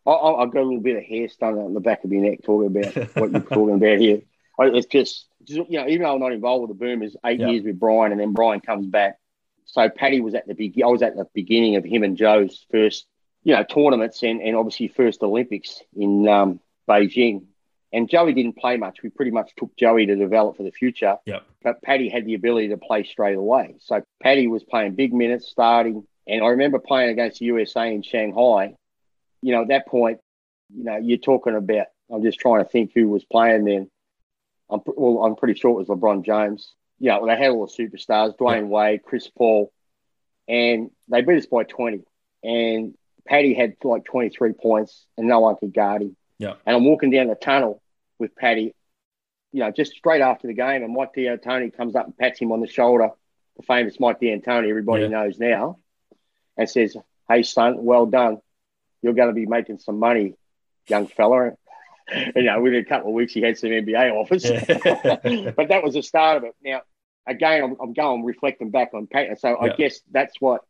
[0.07, 2.41] I, have got a little bit of hair standing on the back of your neck
[2.45, 4.23] talking about what you're talking about here.
[4.59, 7.65] It's just, just, you know, even though I'm not involved with the Boomers, eight years
[7.65, 9.19] with Brian, and then Brian comes back.
[9.65, 10.81] So Paddy was at the big.
[10.81, 13.07] I was at the beginning of him and Joe's first,
[13.43, 17.47] you know, tournaments and, and obviously first Olympics in um, Beijing.
[17.93, 18.99] And Joey didn't play much.
[19.03, 21.17] We pretty much took Joey to develop for the future.
[21.25, 21.45] Yep.
[21.63, 23.77] But Paddy had the ability to play straight away.
[23.81, 26.07] So Paddy was playing big minutes, starting.
[26.27, 28.75] And I remember playing against the USA in Shanghai.
[29.41, 30.19] You know, at that point,
[30.75, 31.87] you know, you're talking about.
[32.13, 33.91] I'm just trying to think who was playing then.
[34.69, 36.73] I'm well, I'm pretty sure it was LeBron James.
[36.99, 38.69] Yeah, well, they had all the superstars: Dwyane.
[38.69, 39.73] Wade, Chris Paul,
[40.49, 42.03] and they beat us by 20.
[42.43, 42.95] And
[43.27, 46.17] Paddy had like 23 points, and no one could guard him.
[46.39, 46.55] Yeah.
[46.67, 47.83] And I'm walking down the tunnel
[48.19, 48.75] with Paddy,
[49.53, 52.53] you know, just straight after the game, and Mike D'Antoni comes up and pats him
[52.53, 53.11] on the shoulder,
[53.57, 55.09] the famous Mike D'Antoni, everybody yeah.
[55.09, 55.79] knows now,
[56.57, 56.97] and says,
[57.29, 58.39] "Hey son, well done.
[59.03, 60.35] You're going to be making some money,
[60.89, 61.57] young fella." And,
[62.37, 64.45] you know, within a couple of weeks, he had some NBA offers.
[64.45, 65.51] Yeah.
[65.57, 66.55] but that was the start of it.
[66.63, 66.83] Now,
[67.27, 69.41] again, I'm, I'm going reflecting back on Pat.
[69.41, 69.57] So yeah.
[69.73, 70.63] I guess that's what,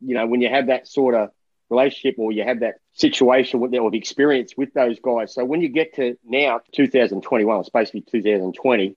[0.00, 1.30] you know, when you have that sort of
[1.70, 5.34] relationship or you have that situation with, of experience with those guys.
[5.34, 8.96] So when you get to now, 2021, it's basically 2020,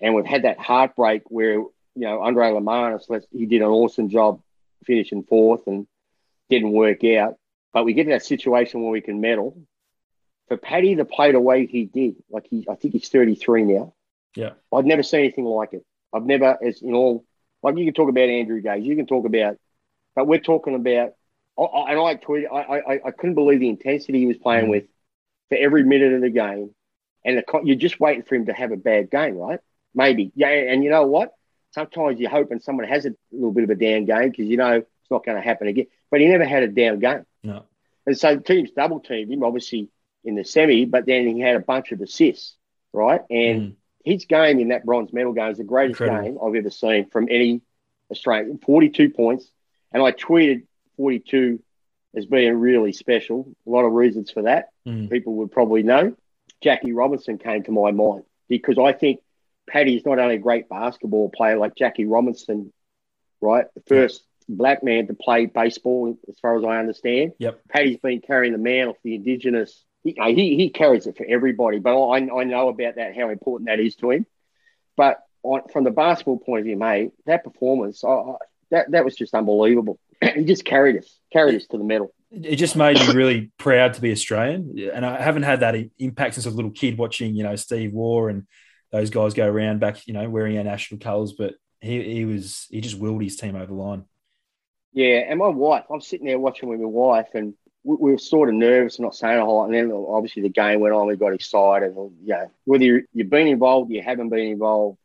[0.00, 4.40] and we've had that heartbreak where, you know, Andre Lemanis, he did an awesome job
[4.84, 5.86] finishing fourth and
[6.50, 7.36] didn't work out.
[7.72, 9.60] But we get to that situation where we can medal
[10.48, 13.94] for Paddy to play the way he did, like he, I think he's 33 now.
[14.34, 14.52] Yeah.
[14.72, 15.84] I've never seen anything like it.
[16.12, 17.24] I've never, as in all,
[17.62, 19.56] like you can talk about Andrew Gaze, you can talk about,
[20.14, 21.12] but we're talking about,
[21.58, 24.66] I, I, and I tweeted, I, I, I couldn't believe the intensity he was playing
[24.66, 24.70] mm.
[24.70, 24.84] with
[25.48, 26.74] for every minute of the game.
[27.24, 29.60] And the, you're just waiting for him to have a bad game, right?
[29.94, 30.32] Maybe.
[30.34, 30.48] Yeah.
[30.48, 31.32] And you know what?
[31.74, 34.76] Sometimes you're hoping someone has a little bit of a down game because you know
[34.76, 35.86] it's not going to happen again.
[36.10, 37.26] But he never had a down game.
[37.42, 37.64] No.
[38.06, 39.42] And so teams double teamed him.
[39.42, 39.90] Obviously,
[40.24, 42.56] in the semi, but then he had a bunch of assists,
[42.92, 43.20] right?
[43.30, 43.74] And mm.
[44.04, 46.30] his game in that bronze medal game is the greatest Incredible.
[46.30, 47.60] game I've ever seen from any
[48.10, 48.58] Australian.
[48.58, 49.50] 42 points.
[49.92, 50.64] And I tweeted
[50.98, 51.62] 42
[52.14, 53.50] as being really special.
[53.66, 54.68] A lot of reasons for that.
[54.86, 55.10] Mm.
[55.10, 56.14] People would probably know.
[56.62, 59.20] Jackie Robinson came to my mind because I think
[59.68, 62.72] Paddy's not only a great basketball player like Jackie Robinson,
[63.40, 63.66] right?
[63.74, 64.56] The first yeah.
[64.56, 67.32] black man to play baseball, as far as I understand.
[67.38, 67.60] Yep.
[67.70, 71.78] Paddy's been carrying the mantle for the Indigenous he, he, he carries it for everybody,
[71.78, 74.26] but I, I know about that, how important that is to him.
[74.96, 78.34] But on, from the basketball point of view, mate, that performance, I,
[78.70, 79.98] that, that was just unbelievable.
[80.22, 82.12] He just carried us, carried us to the medal.
[82.30, 84.90] It just made me really proud to be Australian.
[84.92, 87.56] And I haven't had that impact since I was a little kid watching, you know,
[87.56, 88.46] Steve Waugh and
[88.92, 91.32] those guys go around back, you know, wearing our national colours.
[91.32, 94.04] But he, he was, he just willed his team over the line.
[94.92, 95.24] Yeah.
[95.28, 98.50] And my wife, I'm sitting there watching with my wife and we, we, were sort
[98.50, 99.66] of nervous, and not saying a whole lot.
[99.66, 101.96] And then obviously the game went on, we got excited.
[101.96, 104.98] And, yeah, whether you have been involved, you haven't been involved,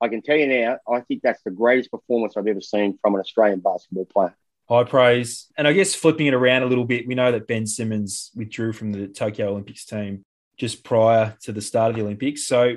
[0.00, 3.14] I can tell you now, I think that's the greatest performance I've ever seen from
[3.14, 4.36] an Australian basketball player.
[4.68, 5.46] High praise.
[5.56, 8.74] And I guess flipping it around a little bit, we know that Ben Simmons withdrew
[8.74, 10.24] from the Tokyo Olympics team
[10.58, 12.44] just prior to the start of the Olympics.
[12.44, 12.76] So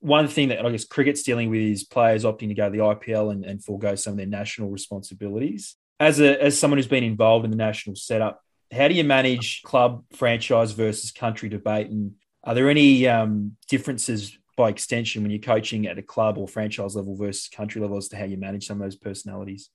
[0.00, 2.82] one thing that I guess cricket's dealing with is players opting to go to the
[2.82, 5.76] IPL and, and forego some of their national responsibilities.
[5.98, 8.42] As a as someone who's been involved in the national setup,
[8.72, 11.88] how do you manage club franchise versus country debate?
[11.88, 12.12] And
[12.44, 16.96] are there any um, differences by extension when you're coaching at a club or franchise
[16.96, 19.70] level versus country level as to how you manage some of those personalities?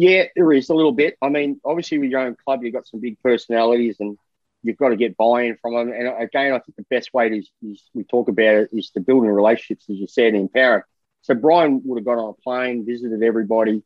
[0.00, 1.16] Yeah, there is a little bit.
[1.20, 4.16] I mean, obviously with your own club, you've got some big personalities and
[4.62, 5.92] you've got to get buy-in from them.
[5.92, 9.00] And again, I think the best way to is we talk about it is to
[9.00, 10.86] building relationships, as you said, in power.
[11.22, 13.82] So Brian would have got on a plane, visited everybody.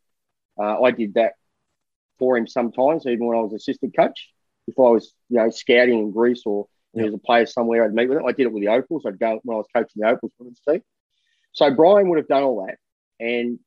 [0.55, 1.33] Uh, I did that
[2.19, 4.29] for him sometimes, even when I was assistant coach.
[4.67, 7.93] If I was, you know, scouting in Greece or There was a player somewhere I'd
[7.93, 8.25] meet with him.
[8.25, 9.03] I did it with the Opals.
[9.05, 10.81] I'd go when I was coaching the Opals women's team.
[11.51, 12.77] So Brian would have done all that.
[13.19, 13.59] And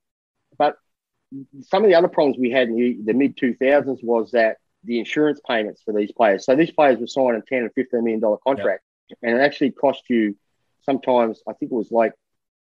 [0.58, 0.76] but
[1.62, 4.98] some of the other problems we had in the, the mid 2000s was that the
[4.98, 6.44] insurance payments for these players.
[6.44, 9.18] So these players were signing 10 and 15 million dollar contract, yep.
[9.22, 10.36] and it actually cost you
[10.84, 12.12] sometimes I think it was like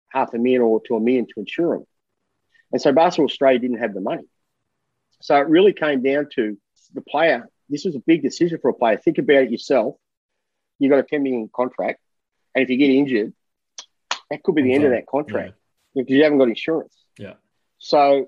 [0.09, 1.87] half a million or to a million to insure them.
[2.73, 4.25] And so Basketball Australia didn't have the money.
[5.21, 6.59] So it really came down to
[6.95, 7.49] the player.
[7.69, 8.97] This was a big decision for a player.
[8.97, 9.97] Think about it yourself.
[10.79, 12.01] You've got a 10 million contract,
[12.55, 13.33] and if you get injured,
[14.31, 14.97] that could be the end of mm-hmm.
[14.97, 15.55] that contract
[15.95, 16.03] yeah.
[16.03, 16.95] because you haven't got insurance.
[17.19, 17.35] Yeah.
[17.79, 18.27] So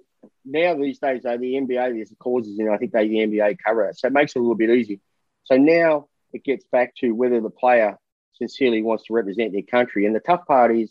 [0.49, 3.87] now these days, though, the NBA, there's clauses and I think they the NBA cover
[3.87, 3.99] it.
[3.99, 4.99] So it makes it a little bit easier.
[5.45, 7.99] So now it gets back to whether the player
[8.35, 10.07] sincerely wants to represent their country.
[10.07, 10.91] And the tough part is,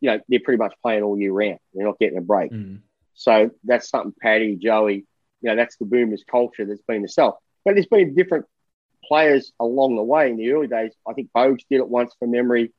[0.00, 1.58] you know, they're pretty much playing all year round.
[1.74, 2.50] They're not getting a break.
[2.52, 2.80] Mm.
[3.14, 5.06] So that's something Paddy, Joey,
[5.40, 7.36] you know, that's the Boomers culture that's been the self.
[7.64, 8.46] But there's been different
[9.04, 10.92] players along the way in the early days.
[11.06, 12.72] I think Bogues did it once from memory.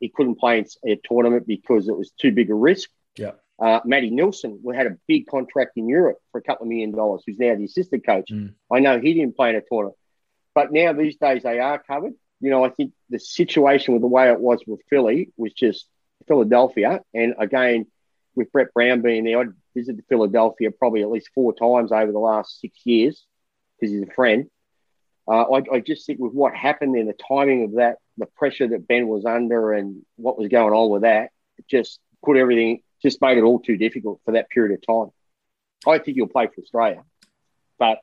[0.00, 2.90] He couldn't play in a tournament because it was too big a risk.
[3.16, 3.32] Yeah.
[3.58, 6.92] Uh, Matty Nielsen we had a big contract in Europe for a couple of million
[6.92, 8.30] dollars, who's now the assistant coach.
[8.30, 8.54] Mm.
[8.72, 9.96] I know he didn't play in a tournament.
[10.54, 12.14] But now these days they are covered.
[12.40, 15.86] You know, I think the situation with the way it was with Philly was just
[16.26, 17.00] Philadelphia.
[17.14, 17.86] And again,
[18.34, 22.18] with Brett Brown being there, I visited Philadelphia probably at least four times over the
[22.18, 23.24] last six years
[23.78, 24.46] because he's a friend.
[25.28, 28.68] Uh, I, I, just think with what happened and the timing of that, the pressure
[28.68, 31.30] that Ben was under and what was going on with that,
[31.68, 35.12] just put everything, just made it all too difficult for that period of time.
[35.86, 37.02] I think he'll play for Australia,
[37.78, 37.98] but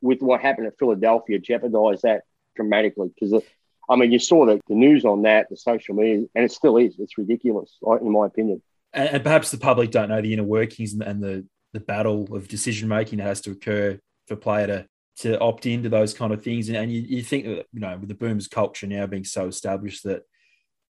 [0.00, 2.22] with what happened at Philadelphia, jeopardised that
[2.56, 3.42] dramatically because,
[3.88, 6.76] I mean, you saw the, the news on that, the social media, and it still
[6.76, 6.96] is.
[6.98, 8.62] It's ridiculous, in my opinion.
[8.92, 12.34] And, and perhaps the public don't know the inner workings and, and the, the battle
[12.34, 16.32] of decision making that has to occur for player to to opt into those kind
[16.32, 16.68] of things.
[16.68, 20.04] And, and you, you think you know, with the Boomers culture now being so established
[20.04, 20.22] that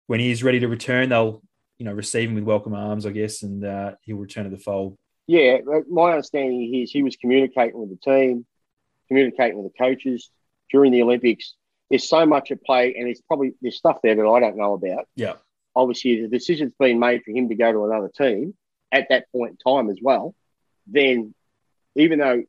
[0.06, 1.42] when he is ready to return, they'll,
[1.78, 4.58] you know, receive him with welcome arms, I guess, and uh, he'll return to the
[4.58, 4.96] fold.
[5.26, 5.58] Yeah,
[5.90, 8.46] my understanding is he was communicating with the team,
[9.08, 10.30] communicating with the coaches
[10.70, 11.54] during the Olympics.
[11.90, 14.74] There's so much at play, and there's probably there's stuff there that I don't know
[14.74, 15.06] about.
[15.16, 15.34] Yeah.
[15.76, 18.54] Obviously, the decision's been made for him to go to another team
[18.90, 20.34] at that point in time as well.
[20.86, 21.34] Then,
[21.94, 22.42] even though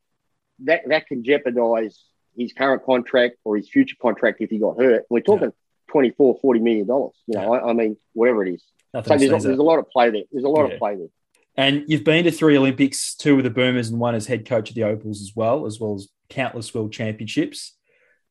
[0.63, 2.03] that that can jeopardize
[2.35, 5.03] his current contract or his future contract if he got hurt.
[5.09, 5.91] We're talking yeah.
[5.91, 7.15] 24, 40 million dollars.
[7.27, 7.61] You know, yeah.
[7.61, 8.63] I, I, mean, whatever it is.
[8.93, 10.23] Nothing so there's, there's a lot of play there.
[10.31, 10.73] There's a lot yeah.
[10.73, 11.07] of play there.
[11.55, 14.69] And you've been to three Olympics, two with the Boomers and one as head coach
[14.69, 17.75] of the Opals as well, as well as countless world championships.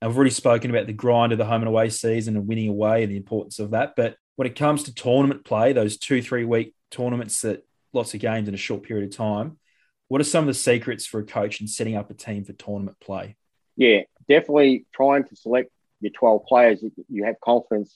[0.01, 3.03] We've already spoken about the grind of the home and away season and winning away
[3.03, 3.94] and the importance of that.
[3.97, 8.21] But when it comes to tournament play, those two, three week tournaments that lots of
[8.21, 9.59] games in a short period of time,
[10.07, 12.53] what are some of the secrets for a coach in setting up a team for
[12.53, 13.37] tournament play?
[13.77, 17.94] Yeah, definitely trying to select your 12 players that you have confidence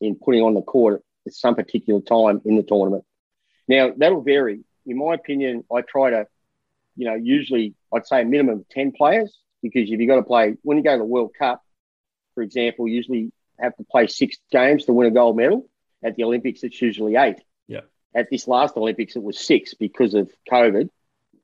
[0.00, 3.04] in putting on the court at some particular time in the tournament.
[3.68, 4.60] Now, that'll vary.
[4.86, 6.26] In my opinion, I try to,
[6.96, 10.22] you know, usually I'd say a minimum of 10 players because if you've got to
[10.22, 11.62] play, when you go to the World Cup,
[12.34, 15.68] for example, usually have to play six games to win a gold medal.
[16.04, 17.40] At the Olympics, it's usually eight.
[17.66, 17.80] Yeah.
[18.14, 20.90] At this last Olympics, it was six because of COVID.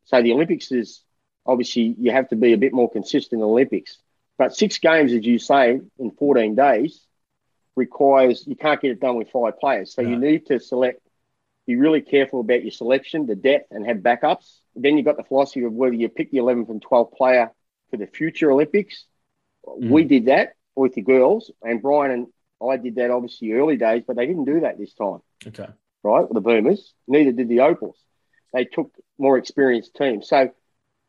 [0.05, 1.03] So the Olympics is
[1.47, 3.99] obviously you have to be a bit more consistent in the Olympics.
[4.39, 7.01] But six games, as you say, in 14 days
[7.77, 9.95] requires you can't get it done with five players.
[9.95, 10.11] So no.
[10.11, 11.01] you need to select,
[11.67, 14.59] be really careful about your selection, the depth, and have backups.
[14.75, 17.51] Then you've got the philosophy of whether you pick the 11th and 12th player
[17.91, 19.07] for the future Olympics.
[19.67, 19.91] Mm.
[19.91, 22.27] We did that with the girls, and Brian and
[22.67, 25.21] I did that obviously early days, but they didn't do that this time.
[25.47, 25.69] Okay.
[26.03, 26.27] Right?
[26.31, 26.95] The Boomers.
[27.07, 27.97] Neither did the Opals
[28.53, 30.29] they took more experienced teams.
[30.29, 30.51] So,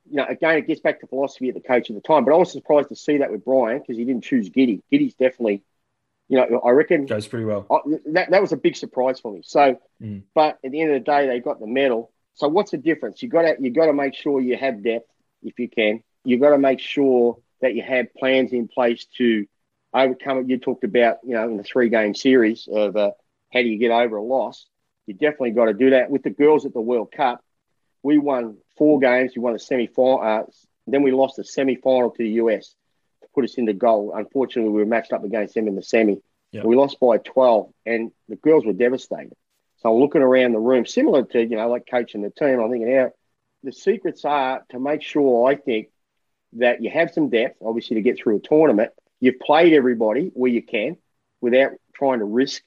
[0.09, 2.25] you know, again, it gets back to philosophy of the coach at the time.
[2.25, 4.81] But I was surprised to see that with Brian because he didn't choose Giddey.
[4.91, 5.63] Giddey's definitely,
[6.29, 7.65] you know, I reckon goes pretty well.
[7.69, 7.77] I,
[8.13, 9.41] that that was a big surprise for me.
[9.43, 10.23] So, mm.
[10.33, 12.11] but at the end of the day, they got the medal.
[12.35, 13.21] So, what's the difference?
[13.21, 15.09] You got to you got to make sure you have depth
[15.43, 16.03] if you can.
[16.25, 19.45] You got to make sure that you have plans in place to
[19.93, 20.49] overcome it.
[20.49, 23.11] You talked about, you know, in the three game series of uh,
[23.53, 24.65] how do you get over a loss
[25.05, 26.09] you definitely got to do that.
[26.09, 27.43] With the girls at the World Cup,
[28.01, 29.33] we won four games.
[29.35, 30.21] We won the semi final.
[30.21, 30.43] Uh,
[30.87, 32.75] then we lost the semi final to the US
[33.33, 34.13] put us into goal.
[34.15, 36.21] Unfortunately, we were matched up against them in the semi.
[36.51, 36.65] Yep.
[36.65, 39.33] We lost by 12, and the girls were devastated.
[39.77, 42.59] So looking around the room, similar to, you know, like coaching the team.
[42.59, 43.09] I'm thinking, yeah,
[43.63, 45.87] the secrets are to make sure, I think,
[46.53, 48.91] that you have some depth, obviously, to get through a tournament.
[49.19, 50.97] You've played everybody where you can
[51.41, 52.61] without trying to risk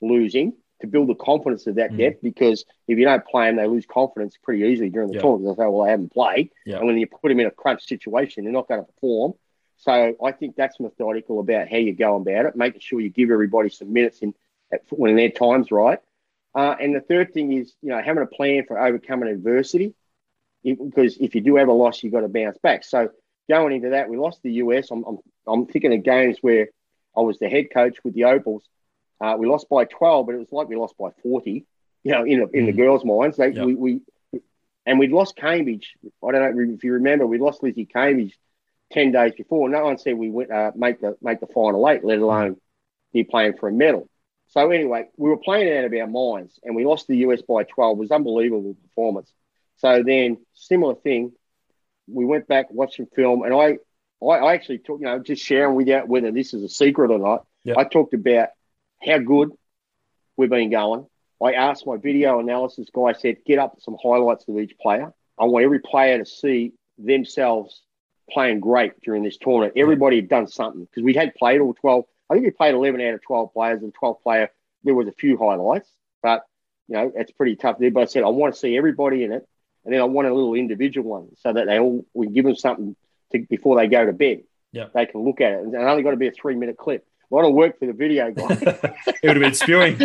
[0.00, 1.98] losing to build the confidence of that mm.
[1.98, 5.20] depth because if you don't play them, they lose confidence pretty easily during the yeah.
[5.20, 5.56] tournament.
[5.56, 6.50] They say, well, I haven't played.
[6.66, 6.78] Yeah.
[6.78, 9.34] And when you put them in a crunch situation, they're not going to perform.
[9.82, 13.32] So I think that's methodical about how you go about it, making sure you give
[13.32, 14.32] everybody some minutes in
[14.90, 15.98] when their time's right.
[16.54, 19.92] Uh, and the third thing is, you know, having a plan for overcoming adversity,
[20.62, 22.84] because if you do have a loss, you've got to bounce back.
[22.84, 23.10] So
[23.50, 24.92] going into that, we lost the US.
[24.92, 25.18] I'm, I'm,
[25.48, 26.68] I'm thinking of games where
[27.16, 28.62] I was the head coach with the Opals.
[29.20, 31.66] Uh, we lost by 12, but it was like we lost by 40,
[32.04, 32.66] you know, in, the, in mm.
[32.66, 33.36] the girls' minds.
[33.36, 33.66] They, yep.
[33.66, 34.00] we, we,
[34.86, 35.86] and we'd lost Cambage.
[36.24, 38.34] I don't know if you remember, we lost Lizzie Cambage
[38.92, 39.68] 10 days before.
[39.68, 42.56] No one said we went uh, make the make the final eight, let alone
[43.12, 44.08] be playing for a medal.
[44.48, 47.64] So anyway, we were playing out of our minds and we lost the US by
[47.64, 47.96] 12.
[47.96, 49.32] It was unbelievable performance.
[49.76, 51.32] So then similar thing,
[52.06, 53.78] we went back, watched some film, and I
[54.24, 57.18] I, actually took, you know, just sharing with you whether this is a secret or
[57.18, 57.44] not.
[57.64, 57.76] Yep.
[57.76, 58.50] I talked about
[59.04, 59.50] how good
[60.36, 61.06] we've been going.
[61.42, 65.12] I asked my video analysis guy, I said, get up some highlights of each player.
[65.38, 67.82] I want every player to see themselves
[68.30, 69.74] playing great during this tournament.
[69.76, 72.04] Everybody had done something because we had played all 12.
[72.30, 74.50] I think we played 11 out of 12 players, and 12 player,
[74.84, 75.88] there was a few highlights,
[76.22, 76.44] but,
[76.88, 77.90] you know, it's pretty tough to do.
[77.90, 79.46] But I said, I want to see everybody in it,
[79.84, 82.56] and then I want a little individual one so that they all, we give them
[82.56, 82.96] something
[83.32, 84.44] to, before they go to bed.
[84.72, 84.86] Yeah.
[84.94, 85.64] They can look at it.
[85.64, 87.06] And only got to be a three minute clip.
[87.30, 88.46] A lot of work for the video guy.
[88.50, 89.96] it would have been spewing.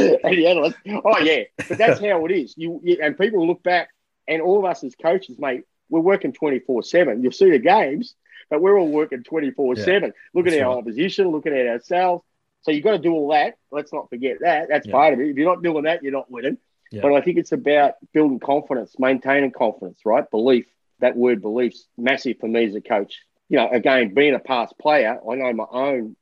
[1.05, 2.53] oh yeah, but that's how it is.
[2.57, 3.89] You, you, and people look back,
[4.29, 7.23] and all of us as coaches, mate, we're working twenty four seven.
[7.23, 8.15] You'll see the games,
[8.49, 10.79] but we're all working twenty four seven, looking at our right.
[10.79, 12.23] opposition, looking at ourselves.
[12.61, 13.57] So you've got to do all that.
[13.71, 14.67] Let's not forget that.
[14.69, 14.91] That's yeah.
[14.91, 15.29] part of it.
[15.29, 16.57] If you're not doing that, you're not winning.
[16.91, 17.01] Yeah.
[17.01, 20.29] But I think it's about building confidence, maintaining confidence, right?
[20.29, 20.65] Belief.
[20.99, 23.21] That word belief's massive for me as a coach.
[23.49, 26.15] You know, again, being a past player, I know my own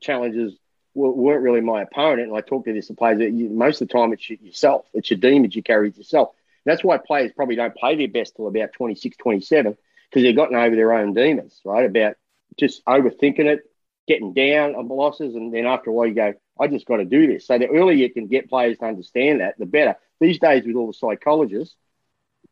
[0.00, 0.54] challenges
[0.92, 2.28] weren't really my opponent.
[2.28, 5.20] And I talk to this to players most of the time it's yourself, it's your
[5.20, 6.30] demons you carry yourself.
[6.66, 9.76] That's why players probably don't play their best till about 26, 27,
[10.10, 11.86] because they've gotten over their own demons, right?
[11.86, 12.16] About
[12.58, 13.60] just overthinking it,
[14.08, 15.36] getting down on losses.
[15.36, 17.46] And then after a while, you go, I just got to do this.
[17.46, 19.96] So the earlier you can get players to understand that, the better.
[20.20, 21.76] These days, with all the psychologists,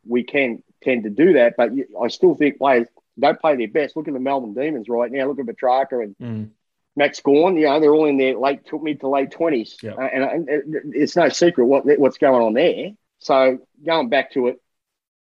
[0.07, 1.55] we can tend to do that.
[1.57, 2.87] But I still think players
[3.19, 3.97] don't play their best.
[3.97, 5.27] Look at the Melbourne Demons right now.
[5.27, 6.51] Look at Petracca and mm.
[6.95, 7.57] Max Gawn.
[7.57, 9.83] You know, they're all in their late, mid to late 20s.
[9.85, 12.91] Uh, and, and it's no secret what what's going on there.
[13.25, 14.61] So going back to it,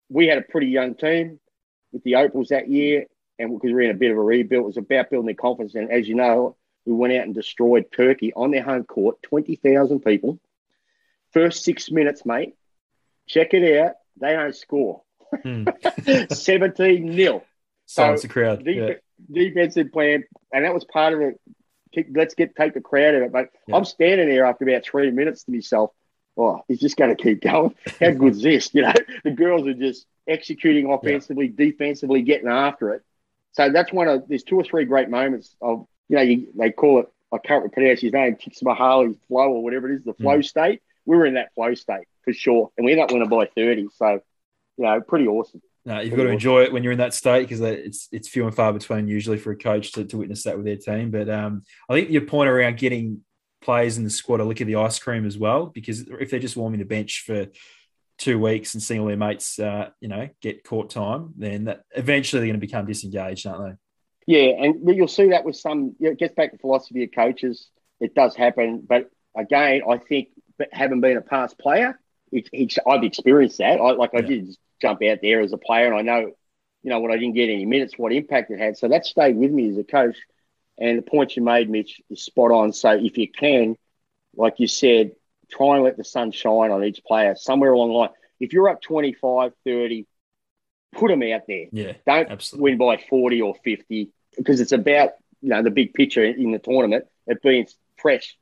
[0.09, 1.39] we had a pretty young team
[1.93, 3.05] with the Opals that year.
[3.39, 5.35] And because we were in a bit of a rebuild, it was about building their
[5.35, 5.75] confidence.
[5.75, 10.01] And as you know, we went out and destroyed Turkey on their home court, 20,000
[10.01, 10.41] people.
[11.33, 12.55] First six minutes, mate.
[13.27, 13.93] Check it out.
[14.19, 15.03] They don't score.
[15.43, 15.65] Hmm.
[16.33, 17.45] 17 nil.
[17.87, 18.65] Silence so the crowd.
[18.65, 18.95] Def- yeah.
[19.31, 20.25] Defensive plan.
[20.53, 21.41] And that was part of it.
[22.15, 23.33] Let's get take the crowd out of it.
[23.33, 23.77] But yeah.
[23.77, 25.93] I'm standing there after about three minutes to myself.
[26.41, 27.75] Oh, he's just going to keep going.
[28.01, 28.71] How good's this?
[28.73, 31.67] You know, the girls are just executing offensively, yeah.
[31.67, 33.03] defensively, getting after it.
[33.53, 36.71] So that's one of there's two or three great moments of you know you, they
[36.71, 40.39] call it I can't pronounce his name Csikszentmihalyi flow or whatever it is the flow
[40.39, 40.45] mm.
[40.45, 40.83] state.
[41.05, 43.89] We were in that flow state for sure, and we ended up winning by thirty.
[43.97, 44.21] So
[44.79, 45.61] you know, pretty awesome.
[45.85, 48.47] No, you've got to enjoy it when you're in that state because it's it's few
[48.47, 51.11] and far between usually for a coach to, to witness that with their team.
[51.11, 53.23] But um, I think your point around getting
[53.61, 56.41] players in the squad to lick at the ice cream as well, because if they're
[56.41, 57.47] just warming the bench for
[58.19, 61.85] two weeks and seeing all their mates, uh, you know, get court time, then that
[61.97, 63.77] eventually they're going to become disengaged, aren't they?
[64.27, 65.97] Yeah, and you'll see that with some.
[65.99, 67.69] You know, it gets back to philosophy of coaches.
[67.99, 70.29] It does happen, but again, I think
[70.73, 71.99] having been a past player,
[72.33, 73.81] it, it, I've experienced that.
[73.81, 76.33] I, like I did jump out there as a player, and I know,
[76.83, 78.77] you know, when I didn't get any minutes, what impact it had.
[78.77, 80.17] So that stayed with me as a coach.
[80.81, 82.73] And the point you made, Mitch, is spot on.
[82.73, 83.77] So if you can,
[84.35, 85.13] like you said,
[85.51, 88.11] try and let the sun shine on each player somewhere along the line.
[88.41, 90.07] If you're up 25, 30,
[90.93, 91.67] put them out there.
[91.71, 91.93] Yeah.
[92.07, 92.71] Don't absolutely.
[92.71, 95.11] win by 40 or 50 because it's about,
[95.43, 97.67] you know, the big picture in the tournament, it being
[98.01, 98.37] fresh,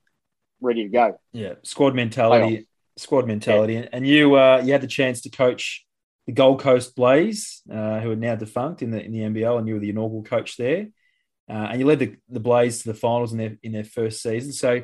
[0.61, 1.20] ready to go.
[1.32, 1.55] Yeah.
[1.62, 2.68] Squad mentality.
[2.97, 3.74] Squad mentality.
[3.74, 3.89] Yeah.
[3.93, 5.84] And you uh, you had the chance to coach
[6.26, 9.68] the Gold Coast Blaze, uh, who are now defunct in the in the NBL, and
[9.68, 10.89] you were the inaugural coach there.
[11.49, 14.22] Uh, and you led the, the Blaze to the finals in their in their first
[14.22, 14.53] season.
[14.53, 14.82] So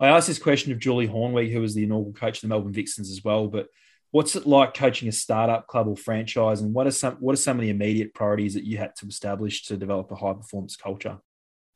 [0.00, 2.72] I asked this question of Julie Hoornweg, who was the inaugural coach of the Melbourne
[2.72, 3.48] Vixens as well.
[3.48, 3.68] But
[4.10, 7.36] what's it like coaching a startup club or franchise, and what are some what are
[7.36, 10.76] some of the immediate priorities that you had to establish to develop a high performance
[10.76, 11.18] culture?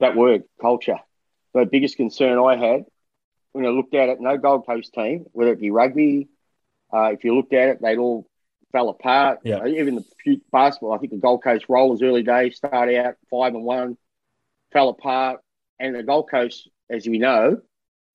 [0.01, 0.99] That word, culture.
[1.55, 2.85] The biggest concern I had
[3.53, 6.29] when I looked at it, no Gold Coast team, whether it be rugby,
[6.93, 8.27] uh, if you looked at it, they'd all
[8.73, 9.41] fell apart.
[9.45, 9.67] Yeah.
[9.67, 13.65] Even the basketball, I think the Gold Coast Rollers early days started out five and
[13.65, 13.97] one,
[14.73, 15.41] fell apart,
[15.79, 17.61] and the Gold Coast, as we know,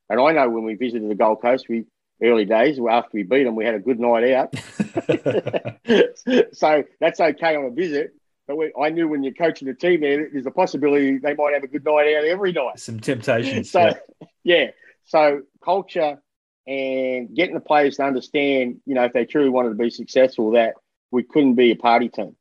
[0.10, 1.86] and I know when we visited the Gold Coast, we
[2.22, 4.54] early days after we beat them, we had a good night out.
[6.54, 8.14] so that's okay on a visit.
[8.48, 11.54] But we, I knew when you're coaching a team there, there's a possibility they might
[11.54, 12.80] have a good night out every night.
[12.80, 13.72] Some temptations.
[13.72, 13.94] so, yeah.
[14.44, 14.68] yeah.
[15.06, 16.22] So culture
[16.68, 20.52] and getting the players to understand, you know, if they truly wanted to be successful,
[20.52, 20.74] that
[21.12, 22.36] we couldn't be a party team.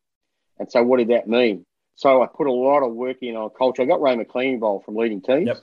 [0.59, 1.65] And so, what did that mean?
[1.95, 3.83] So, I put a lot of work in on culture.
[3.83, 5.59] I got Ray McLean involved from leading teams yep.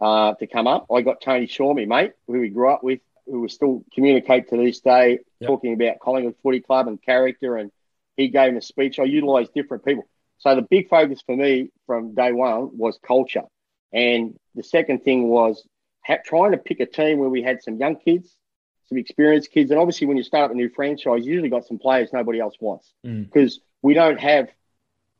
[0.00, 0.86] uh, to come up.
[0.92, 4.56] I got Tony Shawmy, mate, who we grew up with, who we still communicate to
[4.56, 5.48] this day, yep.
[5.48, 7.56] talking about Collingwood Footy Club and character.
[7.56, 7.70] And
[8.16, 8.98] he gave a speech.
[8.98, 10.08] I utilised different people.
[10.38, 13.44] So, the big focus for me from day one was culture.
[13.92, 15.66] And the second thing was
[16.24, 18.34] trying to pick a team where we had some young kids,
[18.88, 21.66] some experienced kids, and obviously when you start up a new franchise, you usually got
[21.66, 23.62] some players nobody else wants because mm.
[23.82, 24.48] we don't have,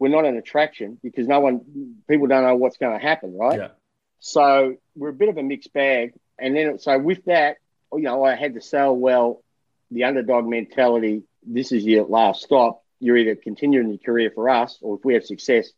[0.01, 1.61] we're not an attraction because no one,
[2.09, 3.59] people don't know what's going to happen, right?
[3.59, 3.69] Yeah.
[4.19, 7.59] So we're a bit of a mixed bag, and then so with that,
[7.93, 9.43] you know, I had to sell well
[9.91, 11.23] the underdog mentality.
[11.47, 12.83] This is your last stop.
[12.99, 15.71] You're either continuing your career for us, or if we have success,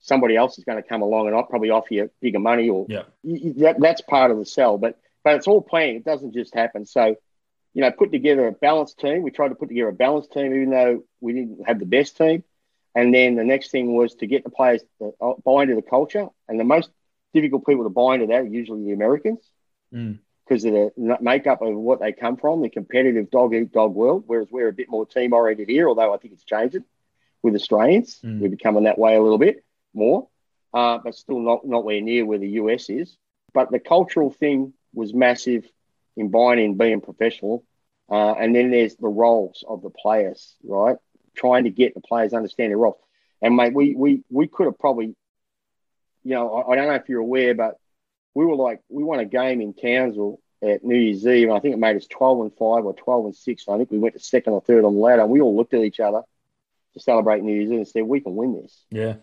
[0.00, 2.86] somebody else is going to come along and I'll probably offer you bigger money or
[2.88, 3.02] yeah.
[3.24, 4.78] that, that's part of the sell.
[4.78, 5.96] But but it's all planned.
[5.96, 6.86] It doesn't just happen.
[6.86, 7.16] So,
[7.74, 9.22] you know, put together a balanced team.
[9.22, 12.16] We tried to put together a balanced team, even though we didn't have the best
[12.16, 12.44] team.
[12.94, 15.12] And then the next thing was to get the players to
[15.44, 16.28] buy into the culture.
[16.48, 16.90] And the most
[17.32, 19.40] difficult people to buy into that are usually the Americans
[19.90, 20.86] because mm.
[20.86, 24.24] of the makeup of what they come from, the competitive dog eat dog world.
[24.26, 26.84] Whereas we're a bit more team oriented here, although I think it's changing
[27.42, 28.20] with Australians.
[28.24, 28.40] Mm.
[28.40, 29.64] We're becoming that way a little bit
[29.94, 30.28] more,
[30.74, 33.16] uh, but still not nowhere near where the US is.
[33.54, 35.66] But the cultural thing was massive
[36.16, 37.64] in buying in being professional.
[38.10, 40.96] Uh, and then there's the roles of the players, right?
[41.38, 43.00] Trying to get the players understand their roles.
[43.40, 45.14] And mate, we we we could have probably,
[46.24, 47.78] you know, I, I, don't know if you're aware, but
[48.34, 51.60] we were like we won a game in Townsville at New Year's Eve, and I
[51.60, 53.68] think it made us twelve and five or twelve and six.
[53.68, 55.22] I think we went to second or third on the ladder.
[55.22, 56.22] And we all looked at each other
[56.94, 59.14] to celebrate New Year's Eve and said, "We can win this." Yeah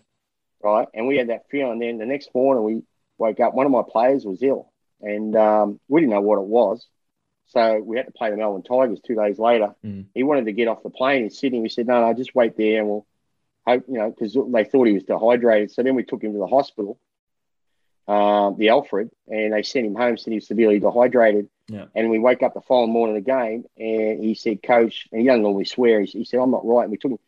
[0.62, 0.88] right?
[0.94, 1.78] And we had that feeling.
[1.78, 2.82] Then the next morning we
[3.18, 3.54] woke up.
[3.54, 6.86] One of my players was ill, and um, we didn't know what it was.
[7.48, 9.74] So we had to play the Melbourne Tigers two days later.
[9.84, 10.06] Mm.
[10.14, 11.60] He wanted to get off the plane in Sydney.
[11.60, 13.06] We said, no, no, just wait there and we'll
[13.66, 15.70] hope, you know, because they thought he was dehydrated.
[15.70, 16.98] So then we took him to the hospital,
[18.08, 21.48] um, the Alfred, and they sent him home, said he was severely dehydrated.
[21.68, 21.86] Yeah.
[21.94, 25.20] And we woke up the following morning of the game and he said, Coach, and
[25.20, 26.82] he doesn't normally swear, he, he said, I'm not right.
[26.82, 27.18] And we took him,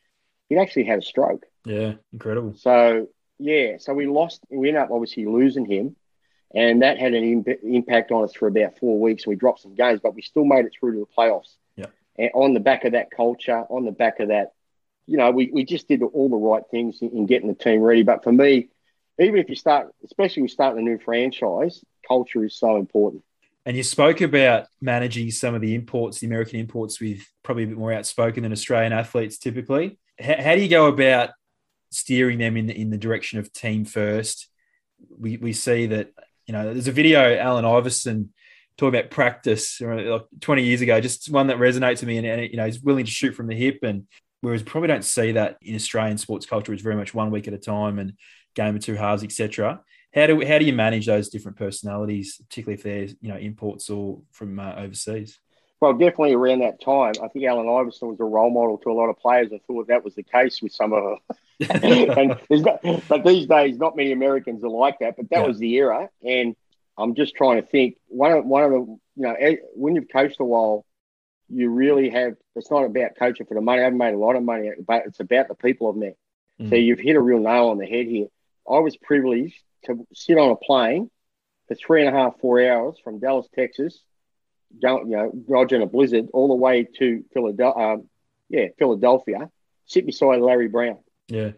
[0.48, 1.44] he'd actually had a stroke.
[1.64, 2.54] Yeah, incredible.
[2.56, 3.08] So
[3.38, 4.40] yeah, so we lost.
[4.50, 5.96] We ended up obviously losing him,
[6.54, 9.26] and that had an imp- impact on us for about four weeks.
[9.26, 11.56] We dropped some games, but we still made it through to the playoffs.
[11.76, 11.86] Yeah.
[12.18, 14.52] And on the back of that culture, on the back of that,
[15.06, 17.80] you know, we, we just did all the right things in, in getting the team
[17.80, 18.02] ready.
[18.02, 18.68] But for me,
[19.18, 23.24] even if you start, especially with starting a new franchise, culture is so important.
[23.66, 27.66] And you spoke about managing some of the imports, the American imports, with probably a
[27.66, 29.98] bit more outspoken than Australian athletes typically.
[30.18, 31.30] How, how do you go about
[31.90, 34.48] steering them in the, in the direction of team first.
[35.16, 36.10] We, we see that,
[36.48, 38.32] you know, there's a video, Allen Iverson
[38.78, 42.50] talking about practice like 20 years ago, just one that resonates with me and, and,
[42.50, 43.80] you know, he's willing to shoot from the hip.
[43.82, 44.06] And
[44.40, 47.54] whereas probably don't see that in Australian sports culture, it's very much one week at
[47.54, 48.14] a time and
[48.54, 49.80] game of two halves, etc.
[50.14, 53.90] How do, how do you manage those different personalities, particularly if they're, you know, imports
[53.90, 55.38] or from uh, overseas?
[55.80, 58.94] Well, definitely around that time, I think Allen Iverson was a role model to a
[58.94, 59.52] lot of players.
[59.52, 61.70] I thought that was the case with some of them.
[62.50, 65.16] and not, but these days, not many Americans are like that.
[65.16, 65.46] But that yeah.
[65.46, 66.56] was the era, and
[66.96, 67.96] I'm just trying to think.
[68.08, 70.84] One of one of the you know eh, when you've coached a while,
[71.48, 72.34] you really have.
[72.56, 73.80] It's not about coaching for the money.
[73.80, 76.16] I haven't made a lot of money, but it's about the people I've met.
[76.60, 76.70] Mm.
[76.70, 78.26] So you've hit a real nail on the head here.
[78.68, 81.10] I was privileged to sit on a plane
[81.68, 84.00] for three and a half, four hours from Dallas, Texas
[84.80, 87.84] you know, Roger in a blizzard all the way to Philadelphia.
[87.84, 88.08] Um,
[88.48, 89.50] yeah, Philadelphia.
[89.86, 90.98] Sit beside Larry Brown.
[91.28, 91.52] Yeah.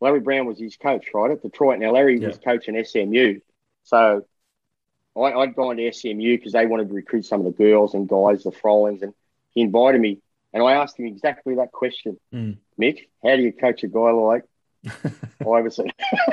[0.00, 1.78] Larry Brown was his coach, right, at Detroit.
[1.78, 2.28] Now, Larry yeah.
[2.28, 3.40] was coaching SMU.
[3.84, 4.24] So
[5.16, 8.08] I, I'd gone to SMU because they wanted to recruit some of the girls and
[8.08, 9.14] guys, the Frolins, and
[9.50, 10.20] he invited me.
[10.52, 12.56] And I asked him exactly that question mm.
[12.80, 14.44] Mick, how do you coach a guy like
[15.46, 15.90] Iverson?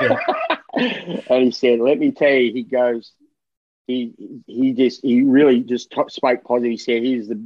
[0.74, 3.12] and he said, Let me tell you, he goes,
[3.88, 6.70] he he just he really just spoke positive.
[6.70, 7.42] He said he's the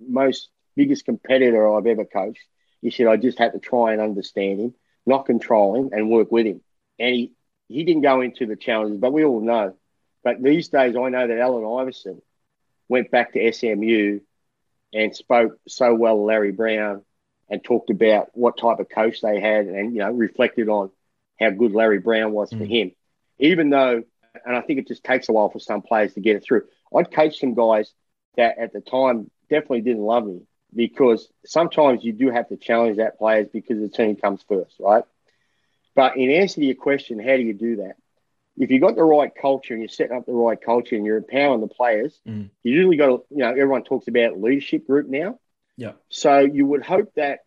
[0.00, 2.42] most biggest competitor I've ever coached.
[2.80, 4.74] He said I just had to try and understand him,
[5.06, 6.62] not control him, and work with him.
[6.98, 7.32] And he
[7.68, 9.76] he didn't go into the challenges, but we all know.
[10.24, 12.22] But these days, I know that Allen Iverson
[12.88, 14.20] went back to SMU
[14.94, 17.02] and spoke so well to Larry Brown
[17.50, 20.90] and talked about what type of coach they had, and you know reflected on
[21.38, 22.58] how good Larry Brown was mm.
[22.58, 22.92] for him.
[23.38, 24.04] Even though
[24.44, 26.64] and I think it just takes a while for some players to get it through.
[26.94, 27.92] I'd coach some guys
[28.36, 30.42] that at the time definitely didn't love me,
[30.74, 35.04] because sometimes you do have to challenge that players because the team comes first, right?
[35.94, 37.94] But in answer to your question, how do you do that?
[38.56, 41.16] If you've got the right culture and you're setting up the right culture and you're
[41.16, 42.50] empowering the players, Mm.
[42.62, 45.38] you usually got to, you know, everyone talks about leadership group now.
[45.76, 45.92] Yeah.
[46.08, 47.40] So you would hope that,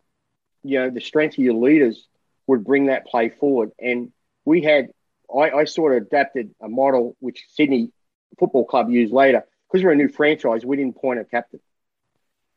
[0.62, 2.06] you know, the strength of your leaders
[2.46, 3.72] would bring that play forward.
[3.78, 4.12] And
[4.44, 4.90] we had,
[5.34, 7.90] I, I sort of adapted a model which Sydney
[8.38, 9.44] Football Club used later.
[9.70, 11.60] Because we're a new franchise, we didn't point a captain.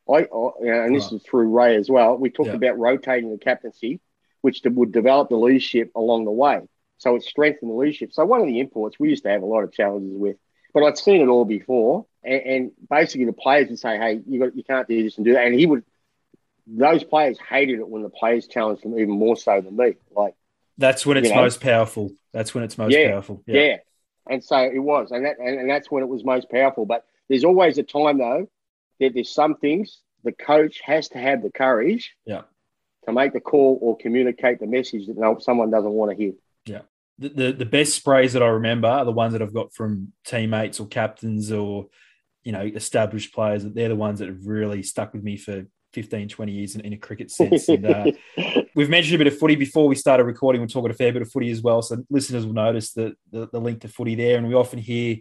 [0.10, 0.50] I, I
[0.86, 1.14] and this Right.
[1.14, 2.18] is through Ray as well.
[2.18, 2.56] We talked Yeah.
[2.56, 4.00] about rotating the captaincy,
[4.42, 6.62] which would develop the leadership along the way.
[6.98, 8.14] So it strengthened the leadership.
[8.14, 10.38] So one of the imports we used to have a lot of challenges with,
[10.74, 12.06] but I'd seen it all before.
[12.24, 15.26] And, and basically, the players would say, "Hey, you got, you can't do this and
[15.26, 15.84] do that," and he would.
[16.68, 19.96] Those players hated it when the players challenged them even more so than me.
[20.16, 20.36] Like,
[20.78, 21.42] That's when it's You know?
[21.42, 22.12] most powerful.
[22.34, 23.44] That's when it's most Yeah, powerful.
[23.48, 23.78] yeah.
[24.30, 26.86] And so it was, and that and, and that's when it was most powerful.
[26.86, 28.48] But there's always a time though
[29.00, 32.44] that there's some things the coach has to have the courage, Yeah.
[33.06, 36.34] to make the call or communicate the message that someone doesn't want to hear.
[37.18, 40.14] the, the the best sprays that I remember are the ones that I've got from
[40.26, 41.88] teammates or captains or
[42.44, 43.64] you know established players.
[43.64, 46.82] That they're the ones that have really stuck with me for 15, 20 years in,
[46.82, 47.68] in a cricket sense.
[47.70, 48.06] And uh,
[48.76, 50.62] we've mentioned a bit of footy before we started recording.
[50.62, 53.48] We're talking a fair bit of footy as well, so listeners will notice the, the
[53.52, 54.38] the link to footy there.
[54.38, 55.18] And we often hear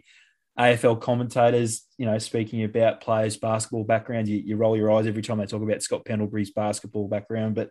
[0.59, 4.29] AFL commentators, you know, speaking about players' basketball backgrounds.
[4.29, 7.69] You, you roll your eyes every time they talk about Scott Pendlebury's basketball background, but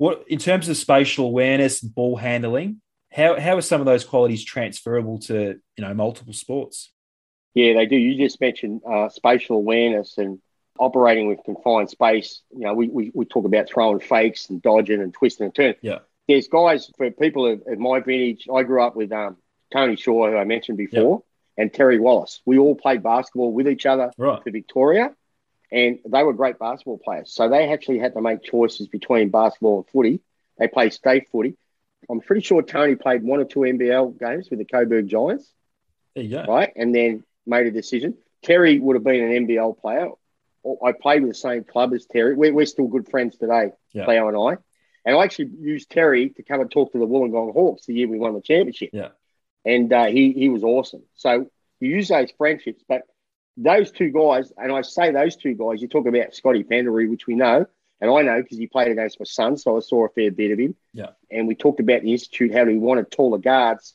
[0.00, 2.80] what in terms of spatial awareness and ball handling,
[3.12, 6.92] how how are some of those qualities transferable to you know multiple sports?
[7.52, 7.96] Yeah, they do.
[7.96, 10.38] You just mentioned uh, spatial awareness and
[10.80, 12.40] operating with confined space.
[12.52, 15.74] You know, we, we, we talk about throwing fakes and dodging and twisting and turning.
[15.82, 15.98] Yeah.
[16.26, 19.36] There's guys, for people of, of my vintage, I grew up with um,
[19.72, 21.22] Tony Shaw, who I mentioned before,
[21.58, 22.40] and Terry Wallace.
[22.46, 24.42] We all played basketball with each other Right.
[24.42, 25.14] for Victoria,
[25.70, 27.32] and they were great basketball players.
[27.34, 30.20] So they actually had to make choices between basketball and footy.
[30.58, 31.56] They played state footy.
[32.08, 35.46] I'm pretty sure Tony played one or two NBL games with the Coburg Giants
[36.14, 36.44] There you go.
[36.48, 36.72] right?
[36.76, 38.14] And then made a decision.
[38.42, 40.08] Terry would have been an NBL player.
[40.64, 42.34] I played with the same club as Terry.
[42.34, 44.04] We're, we're still good friends today, Yeah.
[44.04, 44.62] Cleo and I.
[45.04, 48.08] And I actually used Terry to come and talk to the Wollongong Hawks the year
[48.08, 48.90] we won the championship.
[48.92, 49.08] Yeah.
[49.64, 51.02] And uh, he, he was awesome.
[51.14, 51.46] So
[51.80, 53.02] you use those friendships, but
[53.56, 57.26] those two guys, and I say those two guys, you talk about Scotty Pendlebury, which
[57.26, 57.66] we know,
[58.00, 60.52] and I know because he played against my son, so I saw a fair bit
[60.52, 60.74] of him.
[60.92, 61.10] Yeah.
[61.30, 63.94] And we talked about the institute, how he wanted taller guards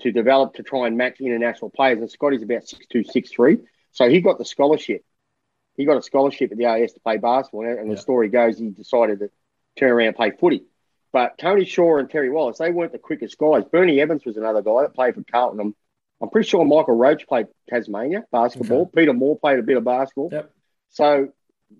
[0.00, 1.98] to develop to try and match international players.
[2.00, 3.58] And Scotty's about six two, six three,
[3.92, 5.04] so he got the scholarship.
[5.78, 7.94] He got a scholarship at the AS to play basketball, and Yeah.
[7.94, 9.30] the story goes he decided to
[9.76, 10.64] turn around and play footy.
[11.12, 13.64] But Tony Shaw and Terry Wallace, they weren't the quickest guys.
[13.64, 15.60] Bernie Evans was another guy that played for Carlton.
[15.60, 15.74] I'm,
[16.20, 18.86] I'm pretty sure Michael Roach played Tasmania basketball.
[18.86, 20.28] Peter Moore played a bit of basketball.
[20.32, 20.50] Yep.
[20.90, 21.28] So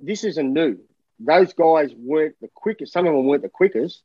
[0.00, 0.78] this isn't new.
[1.18, 2.92] Those guys weren't the quickest.
[2.92, 4.02] Some of them weren't the quickest,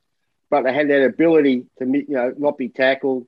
[0.50, 3.28] but they had that ability to, you know, not be tackled,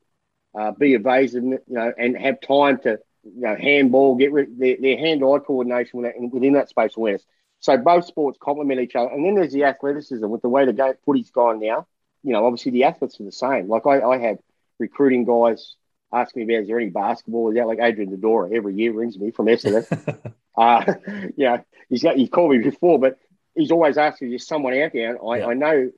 [0.59, 4.77] uh, be evasive, you know, and have time to, you know, handball, get rid their,
[4.79, 7.25] their hand-eye coordination within, within that spatial awareness.
[7.59, 9.09] So both sports complement each other.
[9.09, 11.87] And then there's the athleticism with the way the game footy's gone now.
[12.23, 13.67] You know, obviously the athletes are the same.
[13.67, 14.39] Like I, I had
[14.79, 15.75] recruiting guys
[16.13, 17.49] ask me about is there any basketball?
[17.49, 20.33] Is that like Adrian Dodoro every year rings me from Essendon.
[20.57, 20.93] uh,
[21.37, 23.17] yeah, he's got he's called me before, but
[23.55, 25.15] he's always asking is someone out there.
[25.15, 25.47] And I, Yeah.
[25.47, 25.91] I know,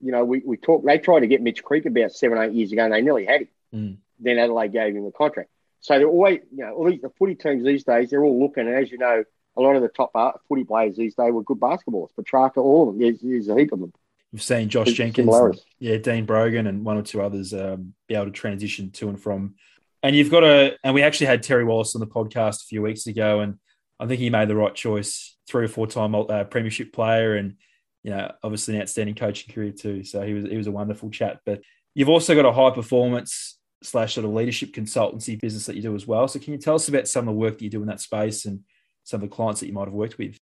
[0.00, 2.72] you know, we, we talked they tried to get Mitch Creek about seven, eight years
[2.72, 3.48] ago and they nearly had him.
[3.74, 3.96] Mm.
[4.20, 5.50] Then Adelaide gave him the contract.
[5.82, 8.66] So they're always, you know, all these the footy teams these days, they're all looking,
[8.66, 9.24] and as you know,
[9.56, 12.08] a lot of the top uh, footy players these days were good basketballers.
[12.18, 13.02] Petracca, all of them.
[13.02, 13.92] There's, there's a heap of them.
[14.30, 15.64] You've seen Josh Sim- Jenkins, similarities.
[15.78, 19.20] yeah, Dean Brogan, and one or two others um, be able to transition to and
[19.20, 19.56] from.
[20.02, 22.80] And you've got a, and we actually had Terry Wallace on the podcast a few
[22.80, 23.58] weeks ago, and
[24.00, 25.36] I think he made the right choice.
[25.48, 27.56] Three or four time uh, premiership player, and
[28.04, 30.04] you know, obviously an outstanding coaching career too.
[30.04, 31.40] So he was he was a wonderful chat.
[31.44, 31.60] But
[31.94, 35.94] you've also got a high performance slash sort of leadership consultancy business that you do
[35.94, 36.28] as well.
[36.28, 38.00] So can you tell us about some of the work that you do in that
[38.00, 38.60] space and
[39.04, 40.38] some of the clients that you might have worked with?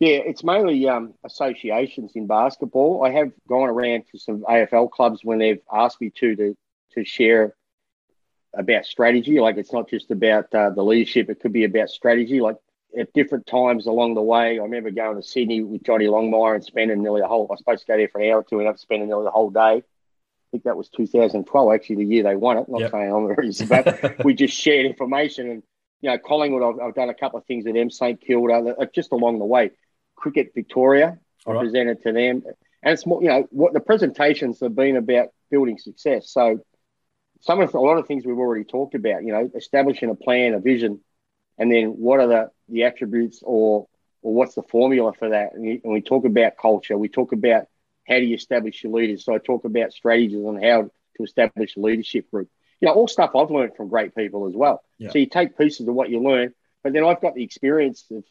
[0.00, 3.04] Yeah, it's mainly um, associations in basketball.
[3.04, 6.56] I have gone around to some AFL clubs when they've asked me to to
[6.92, 7.56] to share
[8.56, 9.40] about strategy.
[9.40, 12.40] Like it's not just about uh, the leadership; it could be about strategy.
[12.40, 12.56] Like
[12.96, 16.64] at different times along the way, I remember going to Sydney with Johnny Longmire and
[16.64, 17.48] spending nearly a whole.
[17.50, 19.24] I was supposed to go there for an hour or two, and up spending nearly
[19.24, 19.82] the whole day.
[20.48, 22.68] I think that was 2012, actually, the year they won it.
[22.68, 22.90] Not Yep.
[22.90, 25.62] saying I'm very, but we just shared information and
[26.00, 28.86] you know, Collingwood, I've, I've done a couple of things with them, St Kilda, uh,
[28.94, 29.72] just along the way.
[30.16, 31.60] Cricket Victoria, I right.
[31.60, 32.42] presented to them.
[32.82, 36.30] And it's more, you know, what the presentations have been about building success.
[36.30, 36.60] So
[37.40, 40.54] some of a lot of things we've already talked about, you know, establishing a plan,
[40.54, 41.00] a vision,
[41.58, 43.88] and then what are the, the attributes or
[44.22, 45.54] or what's the formula for that?
[45.54, 46.98] And, and we talk about culture.
[46.98, 47.66] We talk about
[48.08, 49.24] how do you establish your leaders.
[49.24, 52.48] So I talk about strategies on how to establish a leadership group.
[52.80, 54.82] You know, all stuff I've learned from great people as well.
[54.98, 55.10] Yeah.
[55.10, 58.24] So you take pieces of what you learn, but then I've got the experience of,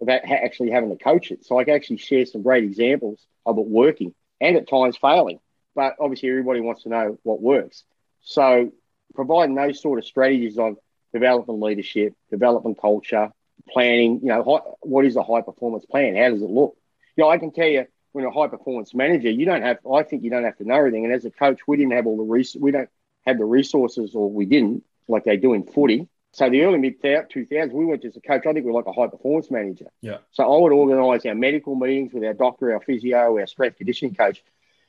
[0.00, 1.44] of actually having to coach it.
[1.44, 5.40] So I can actually share some great examples of it working and at times failing.
[5.74, 7.84] But obviously, everybody wants to know what works.
[8.22, 8.72] So
[9.14, 10.76] providing those sort of strategies on
[11.12, 13.30] development leadership, development culture,
[13.70, 14.42] planning, you know,
[14.82, 16.16] what is a high performance plan?
[16.16, 16.76] How does it look?
[17.16, 20.04] You know, I can tell you when a high performance manager, you don't have, I
[20.04, 21.04] think you don't have to know everything.
[21.04, 22.88] And as a coach, we didn't have all the res- we don't
[23.26, 26.08] have the resources or we didn't like they do in footy.
[26.32, 28.46] So the early mid 2000s, we went as a coach.
[28.46, 29.86] I think we were like a high performance manager.
[30.00, 30.18] Yeah.
[30.30, 34.14] So I would organise our medical meetings with our doctor, our physio, our strength conditioning
[34.14, 34.44] coach.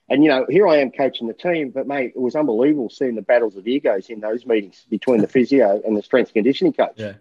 [0.07, 3.15] And you know, here I am coaching the team, but mate, it was unbelievable seeing
[3.15, 6.93] the battles of egos in those meetings between the physio and the strength conditioning coach.
[6.97, 7.13] Yeah.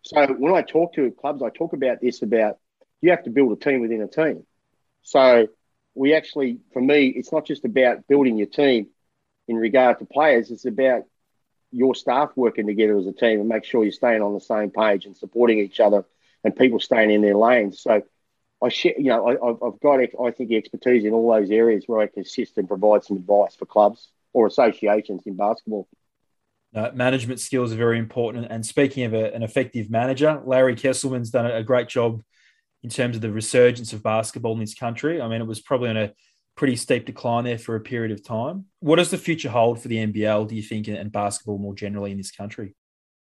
[0.00, 2.56] So when I talk to clubs, I talk about this about
[3.02, 4.46] you have to build a team within a team.
[5.02, 5.48] So
[5.94, 8.88] we actually, for me, it's not just about building your team
[9.48, 10.50] in regard to players.
[10.50, 11.02] It's about
[11.70, 14.70] your staff working together as a team and make sure you're staying on the same
[14.70, 16.04] page and supporting each other
[16.44, 17.80] and people staying in their lanes.
[17.80, 18.02] So
[18.62, 22.00] I share, you know, I, have got, I think, expertise in all those areas where
[22.00, 25.88] I can assist and provide some advice for clubs or associations in basketball.
[26.72, 28.46] Management skills are very important.
[28.48, 32.22] And speaking of a, an effective manager, Larry Kestelman's done a great job
[32.82, 35.20] in terms of the resurgence of basketball in this country.
[35.20, 36.12] I mean, it was probably on a
[36.56, 38.66] pretty steep decline there for a period of time.
[38.80, 42.10] What does the future hold for the NBL, do you think, and basketball more generally
[42.10, 42.74] in this country?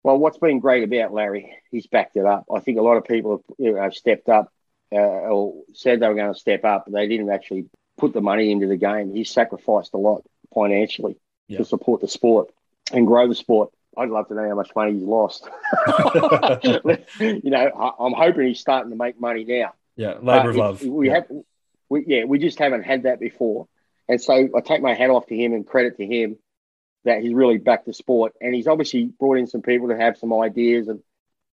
[0.04, 2.46] Well, what's been great about Larry, he's backed it up.
[2.54, 4.52] I think a lot of people have you know, stepped up
[4.94, 7.66] uh, or said they were going to step up, but they didn't actually
[7.98, 9.14] put the money into the game.
[9.14, 10.24] He sacrificed a lot
[10.54, 11.18] financially
[11.52, 12.50] to support the sport
[12.94, 13.72] and grow the sport.
[14.00, 15.50] I'd love to know how much money he's lost.
[17.20, 19.74] you know, I, am hoping he's starting to make money now.
[19.96, 20.82] Yeah, labour uh, of love.
[20.84, 21.16] We yeah.
[21.16, 21.26] have,
[21.90, 23.68] we, yeah, we just haven't had that before,
[24.08, 26.38] and so I take my hat off to him and credit to him
[27.06, 30.18] that he's really backed the sport, and he's obviously brought in some people to have
[30.18, 31.00] some ideas and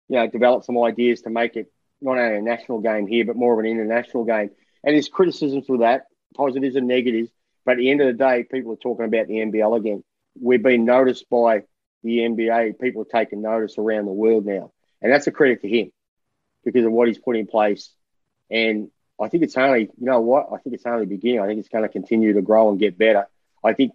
[0.08, 3.36] you know develop some ideas to make it not only a national game here, but
[3.36, 4.50] more of an international game.
[4.84, 7.30] And there's criticisms for that, positives and negatives.
[7.64, 10.04] But at the end of the day, people are talking about the NBL again.
[10.40, 11.62] We've been noticed by
[12.06, 12.80] the NBA.
[12.80, 14.72] People are taking notice around the world now.
[15.02, 15.92] And that's a credit to him
[16.64, 17.90] because of what he's put in place.
[18.50, 18.90] And
[19.20, 20.48] I think it's only, you know what?
[20.52, 21.40] I think it's only beginning.
[21.40, 23.26] I think it's going to continue to grow and get better.
[23.62, 23.92] I think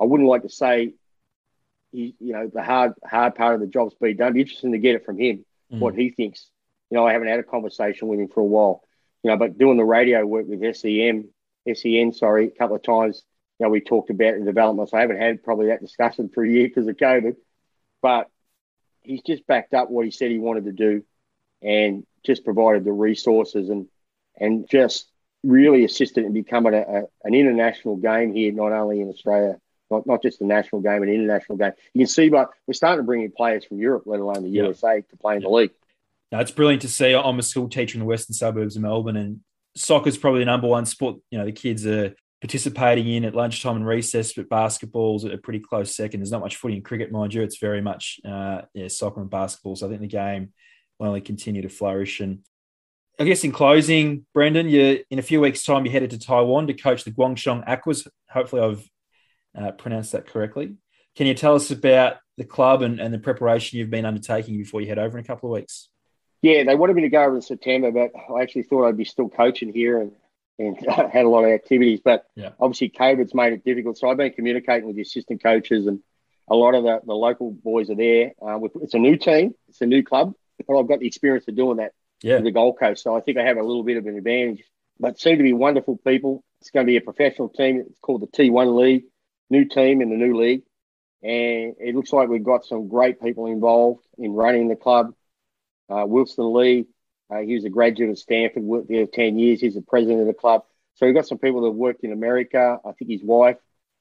[0.00, 0.94] I wouldn't like to say,
[1.92, 4.26] he, you know, the hard hard part of the job's been done.
[4.28, 5.78] It'd be interesting to get it from him, mm.
[5.78, 6.50] what he thinks
[6.90, 8.82] you know, I haven't had a conversation with him for a while.
[9.22, 11.28] You know, but doing the radio work with SEM,
[11.72, 13.22] SEN, sorry, a couple of times,
[13.58, 14.88] you know, we talked about the development.
[14.88, 17.36] So I haven't had probably that discussion for a year because of COVID.
[18.02, 18.28] But
[19.02, 21.02] he's just backed up what he said he wanted to do
[21.62, 23.86] and just provided the resources and
[24.36, 25.08] and just
[25.42, 29.56] really assisted in becoming a, a, an international game here, not only in Australia,
[29.90, 31.72] not, not just a national game, an international game.
[31.94, 34.50] You can see, but we're starting to bring in players from Europe, let alone the
[34.50, 35.70] USA, to play in the league.
[36.30, 37.14] Now, it's brilliant to see.
[37.14, 39.40] I'm a school teacher in the western suburbs of Melbourne, and
[39.74, 41.16] soccer is probably the number one sport.
[41.30, 45.58] You know, the kids are participating in at lunchtime and recess, but basketball's a pretty
[45.58, 46.20] close second.
[46.20, 47.42] There's not much footy and cricket, mind you.
[47.42, 49.76] It's very much uh, yeah, soccer and basketball.
[49.76, 50.52] So I think the game
[50.98, 52.20] will only continue to flourish.
[52.20, 52.40] And
[53.18, 56.68] I guess in closing, Brendan, you in a few weeks' time you're headed to Taiwan
[56.68, 58.06] to coach the Kaohsiung Aquas.
[58.30, 58.90] Hopefully, I've
[59.60, 60.76] uh, pronounced that correctly.
[61.16, 64.80] Can you tell us about the club and, and the preparation you've been undertaking before
[64.80, 65.88] you head over in a couple of weeks?
[66.42, 69.04] Yeah, they wanted me to go over in September, but I actually thought I'd be
[69.04, 70.12] still coaching here and,
[70.58, 72.00] and had a lot of activities.
[72.04, 72.50] But yeah.
[72.60, 73.98] obviously, COVID's made it difficult.
[73.98, 76.00] So I've been communicating with the assistant coaches, and
[76.48, 78.32] a lot of the, the local boys are there.
[78.40, 80.34] Uh, it's a new team, it's a new club,
[80.66, 81.92] but I've got the experience of doing that
[82.22, 82.36] yeah.
[82.36, 83.02] with the Gold Coast.
[83.02, 84.64] So I think I have a little bit of an advantage.
[85.00, 86.42] But seem to be wonderful people.
[86.60, 87.84] It's going to be a professional team.
[87.88, 89.04] It's called the T1 League,
[89.48, 90.62] new team in the new league.
[91.22, 95.14] And it looks like we've got some great people involved in running the club
[95.88, 96.86] uh, Wilson Lee,
[97.30, 99.60] uh, he was a graduate of Stanford, worked there 10 years.
[99.60, 100.64] He's the president of the club.
[100.94, 102.78] So we've got some people that worked in America.
[102.84, 103.58] I think his wife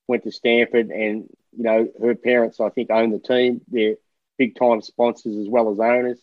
[0.07, 3.61] went to Stanford, and you know her parents, I think, own the team.
[3.67, 3.95] They're
[4.37, 6.19] big time sponsors as well as owners.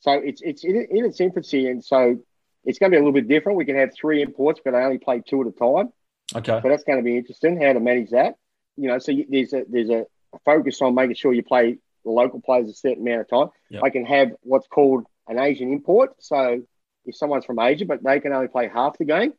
[0.00, 2.18] So it's it's in, in its infancy, and so
[2.64, 3.58] it's going to be a little bit different.
[3.58, 5.92] We can have three imports, but I only play two at a time.
[6.34, 6.60] Okay.
[6.62, 8.36] So that's going to be interesting how to manage that.
[8.76, 10.06] You know, so there's a there's a
[10.44, 13.48] focus on making sure you play the local players a certain amount of time.
[13.70, 13.82] Yep.
[13.82, 16.14] I can have what's called an Asian import.
[16.18, 16.62] So
[17.04, 19.34] if someone's from Asia, but they can only play half the game.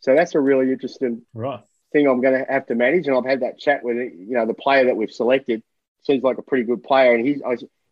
[0.00, 1.60] So that's a really interesting right.
[1.92, 3.06] thing I'm going to have to manage.
[3.06, 5.62] And I've had that chat with you know the player that we've selected.
[6.02, 7.40] Seems like a pretty good player, and he's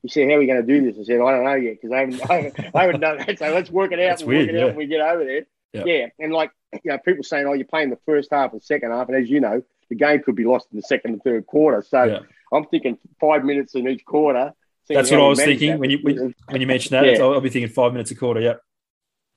[0.02, 1.80] He said, "How are we going to do this?" I said, "I don't know yet
[1.80, 3.38] because I haven't, I haven't, I haven't done that.
[3.38, 4.10] So let's work it out.
[4.10, 4.64] That's we'll weird, work it yeah.
[4.64, 5.84] out when we get over there." Yeah.
[5.86, 8.92] Yeah, and like you know, people saying, "Oh, you're playing the first half and second
[8.92, 11.46] half," and as you know, the game could be lost in the second and third
[11.46, 11.82] quarter.
[11.82, 12.18] So Yeah.
[12.52, 14.52] I'm thinking five minutes in each quarter.
[14.88, 15.78] That's what I was thinking that.
[15.78, 17.06] when you when, when you mentioned that.
[17.06, 17.22] Yeah.
[17.22, 18.40] I'll, I'll be thinking five minutes a quarter.
[18.40, 18.54] Yeah,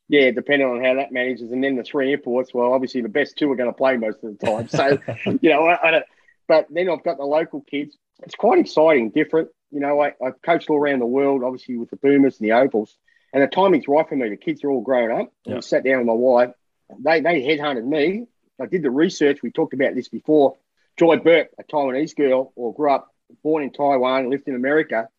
[0.09, 2.53] Yeah, depending on how that manages, and then the three imports.
[2.53, 4.67] Well, obviously the best two are going to play most of the time.
[4.67, 4.97] So,
[5.41, 6.05] you know, I, I don't.
[6.47, 7.97] But then I've got the local kids.
[8.23, 9.49] It's quite exciting, different.
[9.71, 12.53] You know, I, I've coached all around the world, obviously with the Boomers and the
[12.53, 12.97] Opals,
[13.33, 14.29] and the timing's right for me.
[14.29, 15.31] The kids are all grown up.
[15.45, 15.57] Yeah.
[15.57, 16.51] I sat down with my wife.
[16.99, 18.27] They they headhunted me.
[18.59, 19.41] I did the research.
[19.43, 20.57] We talked about this before.
[20.97, 23.09] Joy Burke, a Taiwanese girl, or grew up,
[23.43, 25.09] born in Taiwan, lived in America.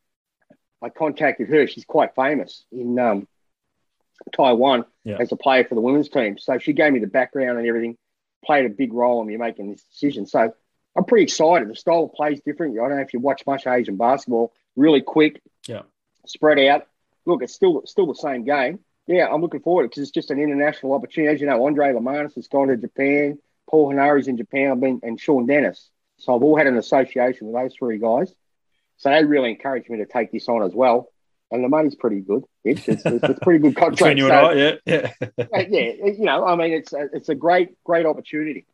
[0.82, 1.66] I contacted her.
[1.66, 3.28] She's quite famous in um,
[4.32, 5.18] Taiwan Yeah.
[5.20, 6.38] as a player for the women's team.
[6.38, 7.96] So she gave me the background and everything,
[8.44, 10.26] played a big role in me making this decision.
[10.26, 10.52] So
[10.96, 11.68] I'm pretty excited.
[11.68, 12.78] The style of play is different.
[12.78, 15.82] I don't know if you watch much Asian basketball, really quick, Yeah.
[16.26, 16.86] spread out.
[17.26, 18.80] Look, it's still still the same game.
[19.06, 21.32] Yeah, I'm looking forward because it's just an international opportunity.
[21.34, 23.38] As you know, Andre Lemanis has gone to Japan.
[23.68, 24.70] Paul Henare's in Japan.
[24.70, 25.90] I've been and Sean Dennis.
[26.18, 28.34] So I've all had an association with those three guys.
[28.98, 31.08] So they really encouraged me to take this on as well.
[31.50, 32.44] And the money's pretty good.
[32.62, 33.96] It's, it's, it's a pretty good contract.
[33.98, 35.46] between you and So- I, yeah, yeah.
[35.68, 38.66] yeah, you know, I mean, it's a, it's a great, great opportunity.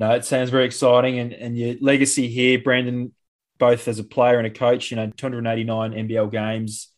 [0.00, 3.12] No, it sounds very exciting, and and your legacy here, Brendan,
[3.58, 4.92] both as a player and a coach.
[4.92, 6.92] You know, 289 NBL games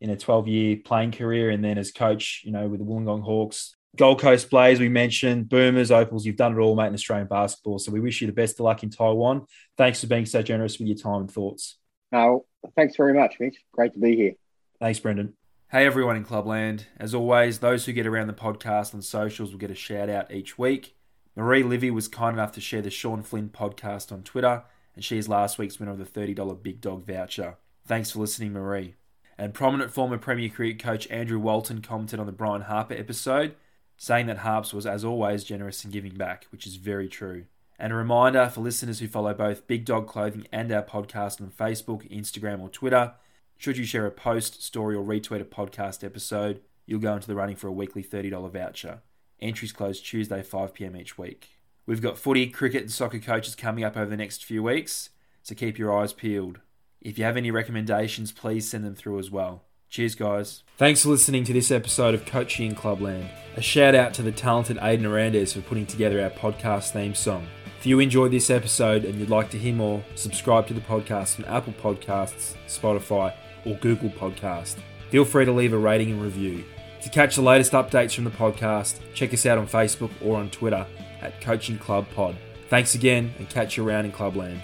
[0.00, 3.24] in a 12 year playing career, and then as coach, you know, with the Wollongong
[3.24, 6.24] Hawks, Gold Coast Blaze, we mentioned Boomers, Opals.
[6.24, 7.80] You've done it all, mate, in Australian basketball.
[7.80, 9.46] So we wish you the best of luck in Taiwan.
[9.76, 11.76] Thanks for being so generous with your time and thoughts.
[12.12, 12.44] No,
[12.76, 13.56] thanks very much, Mitch.
[13.72, 14.32] Great to be here.
[14.80, 15.34] Thanks, Brendan.
[15.70, 16.86] Hey, everyone in Clubland.
[16.98, 20.30] As always, those who get around the podcast on socials will get a shout out
[20.30, 20.94] each week.
[21.36, 24.62] Marie Livy was kind enough to share the Sean Flynn podcast on Twitter,
[24.94, 27.56] and she is last week's winner of the $30 Big Dog voucher.
[27.86, 28.94] Thanks for listening, Marie.
[29.36, 33.56] And prominent former Premier Cricket coach Andrew Walton commented on the Brian Harper episode,
[33.96, 37.46] saying that Harps was, as always, generous in giving back, which is very true.
[37.78, 41.50] And a reminder for listeners who follow both Big Dog Clothing and our podcast on
[41.50, 43.14] Facebook, Instagram, or Twitter
[43.56, 47.34] should you share a post, story, or retweet a podcast episode, you'll go into the
[47.34, 49.00] running for a weekly $30 voucher.
[49.40, 51.50] Entries close Tuesday, 5pm each week.
[51.86, 55.10] We've got footy, cricket, and soccer coaches coming up over the next few weeks,
[55.42, 56.60] so keep your eyes peeled.
[57.00, 59.64] If you have any recommendations, please send them through as well.
[59.90, 60.62] Cheers, guys.
[60.76, 63.28] Thanks for listening to this episode of Coaching in Clubland.
[63.56, 67.46] A shout out to the talented Aidan Arandes for putting together our podcast theme song.
[67.84, 71.38] If you enjoyed this episode and you'd like to hear more, subscribe to the podcast
[71.38, 73.34] on Apple Podcasts, Spotify,
[73.66, 74.76] or Google Podcast.
[75.10, 76.64] Feel free to leave a rating and review.
[77.02, 80.48] To catch the latest updates from the podcast, check us out on Facebook or on
[80.48, 80.86] Twitter
[81.20, 82.36] at Coaching Club Pod.
[82.70, 84.62] Thanks again and catch you around in Clubland.